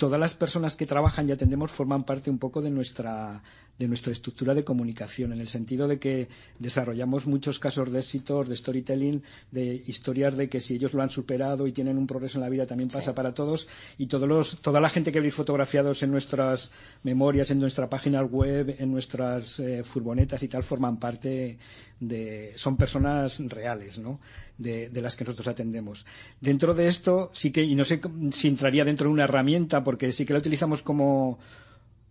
todas 0.00 0.18
las 0.18 0.32
personas 0.32 0.76
que 0.76 0.86
trabajan 0.86 1.28
y 1.28 1.32
atendemos 1.32 1.70
forman 1.70 2.04
parte 2.04 2.30
un 2.30 2.38
poco 2.38 2.62
de 2.62 2.70
nuestra 2.70 3.42
de 3.80 3.88
nuestra 3.88 4.12
estructura 4.12 4.52
de 4.52 4.62
comunicación, 4.62 5.32
en 5.32 5.40
el 5.40 5.48
sentido 5.48 5.88
de 5.88 5.98
que 5.98 6.28
desarrollamos 6.58 7.26
muchos 7.26 7.58
casos 7.58 7.90
de 7.90 8.00
éxitos, 8.00 8.46
de 8.46 8.54
storytelling, 8.54 9.22
de 9.50 9.82
historias 9.86 10.36
de 10.36 10.50
que 10.50 10.60
si 10.60 10.74
ellos 10.74 10.92
lo 10.92 11.00
han 11.00 11.08
superado 11.08 11.66
y 11.66 11.72
tienen 11.72 11.96
un 11.96 12.06
progreso 12.06 12.36
en 12.36 12.42
la 12.42 12.50
vida 12.50 12.66
también 12.66 12.90
pasa 12.90 13.14
para 13.14 13.32
todos, 13.32 13.66
y 13.96 14.06
todos 14.06 14.28
los, 14.28 14.60
toda 14.60 14.82
la 14.82 14.90
gente 14.90 15.10
que 15.10 15.18
habéis 15.18 15.32
fotografiados 15.32 16.02
en 16.02 16.10
nuestras 16.10 16.70
memorias, 17.04 17.50
en 17.50 17.58
nuestra 17.58 17.88
página 17.88 18.22
web, 18.22 18.76
en 18.78 18.92
nuestras 18.92 19.58
eh, 19.60 19.82
furgonetas 19.82 20.42
y 20.42 20.48
tal, 20.48 20.62
forman 20.62 20.98
parte 20.98 21.56
de, 22.00 22.52
son 22.56 22.76
personas 22.76 23.40
reales, 23.48 23.98
¿no? 23.98 24.20
De, 24.58 24.90
de, 24.90 25.00
las 25.00 25.16
que 25.16 25.24
nosotros 25.24 25.48
atendemos. 25.48 26.04
Dentro 26.38 26.74
de 26.74 26.86
esto, 26.86 27.30
sí 27.32 27.50
que, 27.50 27.62
y 27.64 27.74
no 27.74 27.84
sé 27.84 27.98
si 28.32 28.48
entraría 28.48 28.84
dentro 28.84 29.08
de 29.08 29.14
una 29.14 29.24
herramienta, 29.24 29.82
porque 29.82 30.12
sí 30.12 30.26
que 30.26 30.34
la 30.34 30.38
utilizamos 30.38 30.82
como, 30.82 31.38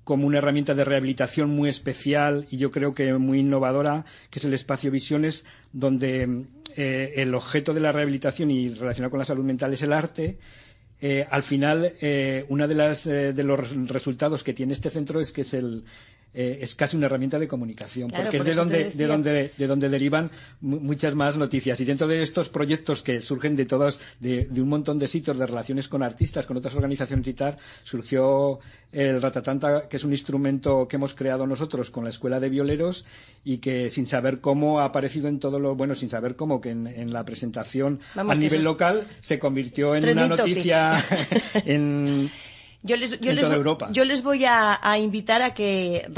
como 0.09 0.25
una 0.25 0.39
herramienta 0.39 0.73
de 0.73 0.83
rehabilitación 0.83 1.51
muy 1.51 1.69
especial 1.69 2.47
y 2.49 2.57
yo 2.57 2.71
creo 2.71 2.95
que 2.95 3.13
muy 3.13 3.41
innovadora, 3.41 4.05
que 4.31 4.39
es 4.39 4.45
el 4.45 4.55
espacio 4.55 4.89
Visiones, 4.89 5.45
donde 5.71 6.45
eh, 6.75 7.13
el 7.17 7.35
objeto 7.35 7.75
de 7.75 7.79
la 7.79 7.91
rehabilitación 7.91 8.49
y 8.49 8.73
relacionado 8.73 9.11
con 9.11 9.19
la 9.19 9.25
salud 9.25 9.43
mental 9.43 9.71
es 9.71 9.83
el 9.83 9.93
arte. 9.93 10.39
Eh, 10.99 11.27
al 11.29 11.43
final, 11.43 11.93
eh, 12.01 12.43
uno 12.49 12.67
de, 12.67 13.33
de 13.33 13.43
los 13.43 13.69
resultados 13.87 14.43
que 14.43 14.55
tiene 14.55 14.73
este 14.73 14.89
centro 14.89 15.19
es 15.19 15.31
que 15.31 15.41
es 15.41 15.53
el, 15.53 15.83
eh, 16.31 16.59
es 16.61 16.75
casi 16.75 16.95
una 16.95 17.07
herramienta 17.07 17.39
de 17.39 17.47
comunicación, 17.47 18.11
porque 18.11 18.37
es 18.37 18.45
de 18.45 18.53
donde, 18.53 18.91
de, 18.91 19.07
donde, 19.07 19.51
de 19.57 19.67
donde 19.67 19.89
derivan 19.89 20.29
muchas 20.61 21.15
más 21.15 21.37
noticias. 21.37 21.79
Y 21.79 21.85
dentro 21.85 22.07
de 22.07 22.21
estos 22.21 22.49
proyectos 22.49 23.01
que 23.01 23.21
surgen 23.21 23.55
de 23.55 23.65
todos, 23.65 23.99
de, 24.19 24.47
un 24.57 24.69
montón 24.69 24.99
de 24.99 25.07
sitios, 25.07 25.39
de 25.39 25.47
relaciones 25.47 25.87
con 25.87 26.03
artistas, 26.03 26.45
con 26.45 26.57
otras 26.57 26.75
organizaciones 26.75 27.27
y 27.27 27.33
tal, 27.33 27.57
surgió 27.83 28.59
el 28.91 29.19
Ratatanta, 29.21 29.87
que 29.89 29.97
es 29.97 30.03
un 30.03 30.11
instrumento 30.11 30.87
que 30.87 30.97
hemos 30.97 31.15
creado 31.15 31.47
nosotros 31.47 31.89
con 31.89 32.03
la 32.03 32.11
Escuela 32.11 32.39
de 32.39 32.49
Violeros 32.49 33.05
y 33.43 33.57
que 33.57 33.89
sin 33.89 34.05
saber 34.05 34.39
cómo 34.39 34.79
ha 34.79 34.85
aparecido 34.85 35.29
en 35.29 35.39
todo 35.39 35.59
lo, 35.59 35.75
bueno, 35.75 35.95
sin 35.95 36.09
saber 36.09 36.35
cómo, 36.35 36.61
que 36.61 36.71
en, 36.71 37.11
la 37.11 37.25
presentación 37.25 38.01
a 38.15 38.35
nivel 38.35 38.63
local 38.63 39.07
se 39.21 39.39
convirtió 39.39 39.95
en 39.95 40.09
una 40.09 40.27
noticia 40.27 41.03
en 41.65 42.29
yo 42.81 42.95
les, 42.95 43.19
yo 43.19 44.05
les, 44.05 44.23
voy 44.23 44.45
a, 44.45 44.79
invitar 44.97 45.41
a 45.41 45.53
que 45.53 46.09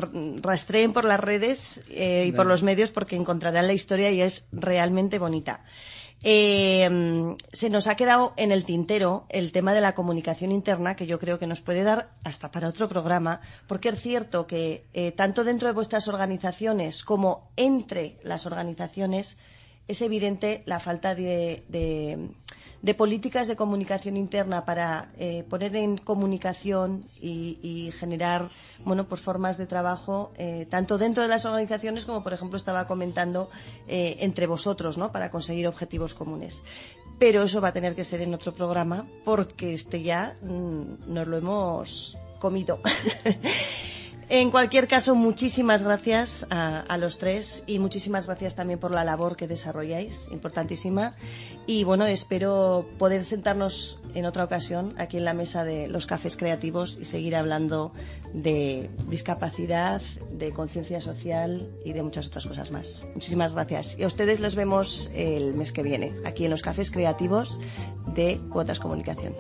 rastreen 0.42 0.94
por 0.94 1.06
las 1.06 1.20
redes 1.20 1.82
eh, 1.90 2.26
y 2.28 2.32
por 2.32 2.46
los 2.46 2.62
medios 2.62 2.92
porque 2.92 3.16
encontrarán 3.16 3.68
la 3.68 3.74
historia 3.74 4.12
y 4.12 4.22
es 4.22 4.46
realmente 4.52 5.18
bonita. 5.18 5.64
Eh, 6.24 7.36
se 7.52 7.70
nos 7.72 7.88
ha 7.88 7.96
quedado 7.96 8.34
en 8.38 8.52
el 8.52 8.64
tintero 8.64 9.26
el 9.30 9.52
tema 9.52 9.74
de 9.74 9.82
la 9.82 9.96
comunicación 9.96 10.52
interna, 10.52 10.96
que 10.96 11.08
yo 11.08 11.20
creo 11.20 11.40
que 11.40 11.48
nos 11.48 11.62
puede 11.62 11.82
dar 11.82 12.12
hasta 12.24 12.52
para 12.52 12.68
otro 12.68 12.88
programa, 12.88 13.42
porque 13.68 13.90
es 13.90 14.00
cierto 14.00 14.46
que 14.46 14.86
eh, 14.94 15.12
tanto 15.12 15.44
dentro 15.44 15.68
de 15.68 15.74
vuestras 15.74 16.08
organizaciones 16.08 17.04
como 17.04 17.50
entre 17.56 18.20
las 18.24 18.46
organizaciones 18.46 19.38
es 19.92 20.02
evidente 20.02 20.64
la 20.66 20.80
falta 20.80 21.16
de 21.16 21.64
políticas 22.98 23.48
de 23.48 23.56
comunicación 23.56 24.18
interna 24.18 24.66
para 24.66 25.10
eh, 25.18 25.44
poner 25.50 25.76
en 25.76 25.98
comunicación 25.98 27.06
y, 27.20 27.92
generar 28.00 28.50
bueno 28.86 29.08
pues 29.08 29.22
formas 29.22 29.58
de 29.58 29.68
trabajo 29.68 30.32
eh, 30.38 30.66
tanto 30.70 30.98
dentro 30.98 31.24
de 31.24 31.30
las 31.30 31.46
organizaciones 31.46 32.06
como 32.06 32.24
por 32.24 32.34
ejemplo 32.34 32.58
estaba 32.58 32.88
comentando 32.88 33.50
eh, 33.88 34.18
entre 34.20 34.48
vosotros 34.48 34.98
no 34.98 35.12
para 35.12 35.30
conseguir 35.30 35.68
objetivos 35.68 36.16
comunes 36.16 36.64
pero 37.20 37.44
eso 37.44 37.62
va 37.62 37.68
a 37.68 37.74
tener 37.74 37.96
que 37.96 38.04
ser 38.04 38.22
en 38.22 38.34
otro 38.34 38.54
programa 38.54 39.06
porque 39.26 39.74
este 39.74 40.02
ya 40.02 40.36
mm, 40.42 41.14
nos 41.14 41.28
lo 41.28 41.38
hemos 41.38 42.18
comido. 42.40 42.80
En 44.34 44.50
cualquier 44.50 44.88
caso, 44.88 45.14
muchísimas 45.14 45.84
gracias 45.84 46.48
a, 46.50 46.98
los 46.98 47.18
tres 47.18 47.66
y 47.68 47.80
muchísimas 47.80 48.28
gracias 48.28 48.56
también 48.56 48.80
por 48.80 48.92
la 48.92 49.04
labor 49.04 49.36
que 49.36 49.46
desarrolláis, 49.46 50.30
importantísima. 50.32 51.18
Y 51.66 51.84
bueno, 51.84 52.06
espero 52.06 52.88
poder 52.98 53.26
sentarnos 53.26 54.00
en 54.16 54.24
otra 54.24 54.46
ocasión 54.46 54.96
aquí 54.98 55.18
en 55.18 55.26
la 55.26 55.34
mesa 55.34 55.66
de 55.66 55.90
los 55.90 56.06
cafés 56.06 56.38
creativos 56.38 56.98
y 57.02 57.04
seguir 57.04 57.36
hablando 57.36 57.92
de 58.34 58.90
discapacidad, 59.10 60.02
de 60.32 60.54
conciencia 60.54 61.02
social 61.02 61.70
y 61.84 61.92
de 61.92 62.02
muchas 62.02 62.28
otras 62.28 62.46
cosas 62.46 62.72
más. 62.72 63.04
Muchísimas 63.14 63.54
gracias. 63.54 63.98
Y 64.00 64.04
a 64.04 64.08
ustedes 64.08 64.40
los 64.40 64.56
vemos 64.56 65.12
el 65.14 65.56
mes 65.56 65.74
que 65.74 65.84
viene 65.84 66.16
aquí 66.24 66.46
en 66.46 66.52
los 66.52 66.62
cafés 66.62 66.90
creativos 66.90 67.60
de 68.16 68.40
Cuotas 68.50 68.80
Comunicación. 68.80 69.36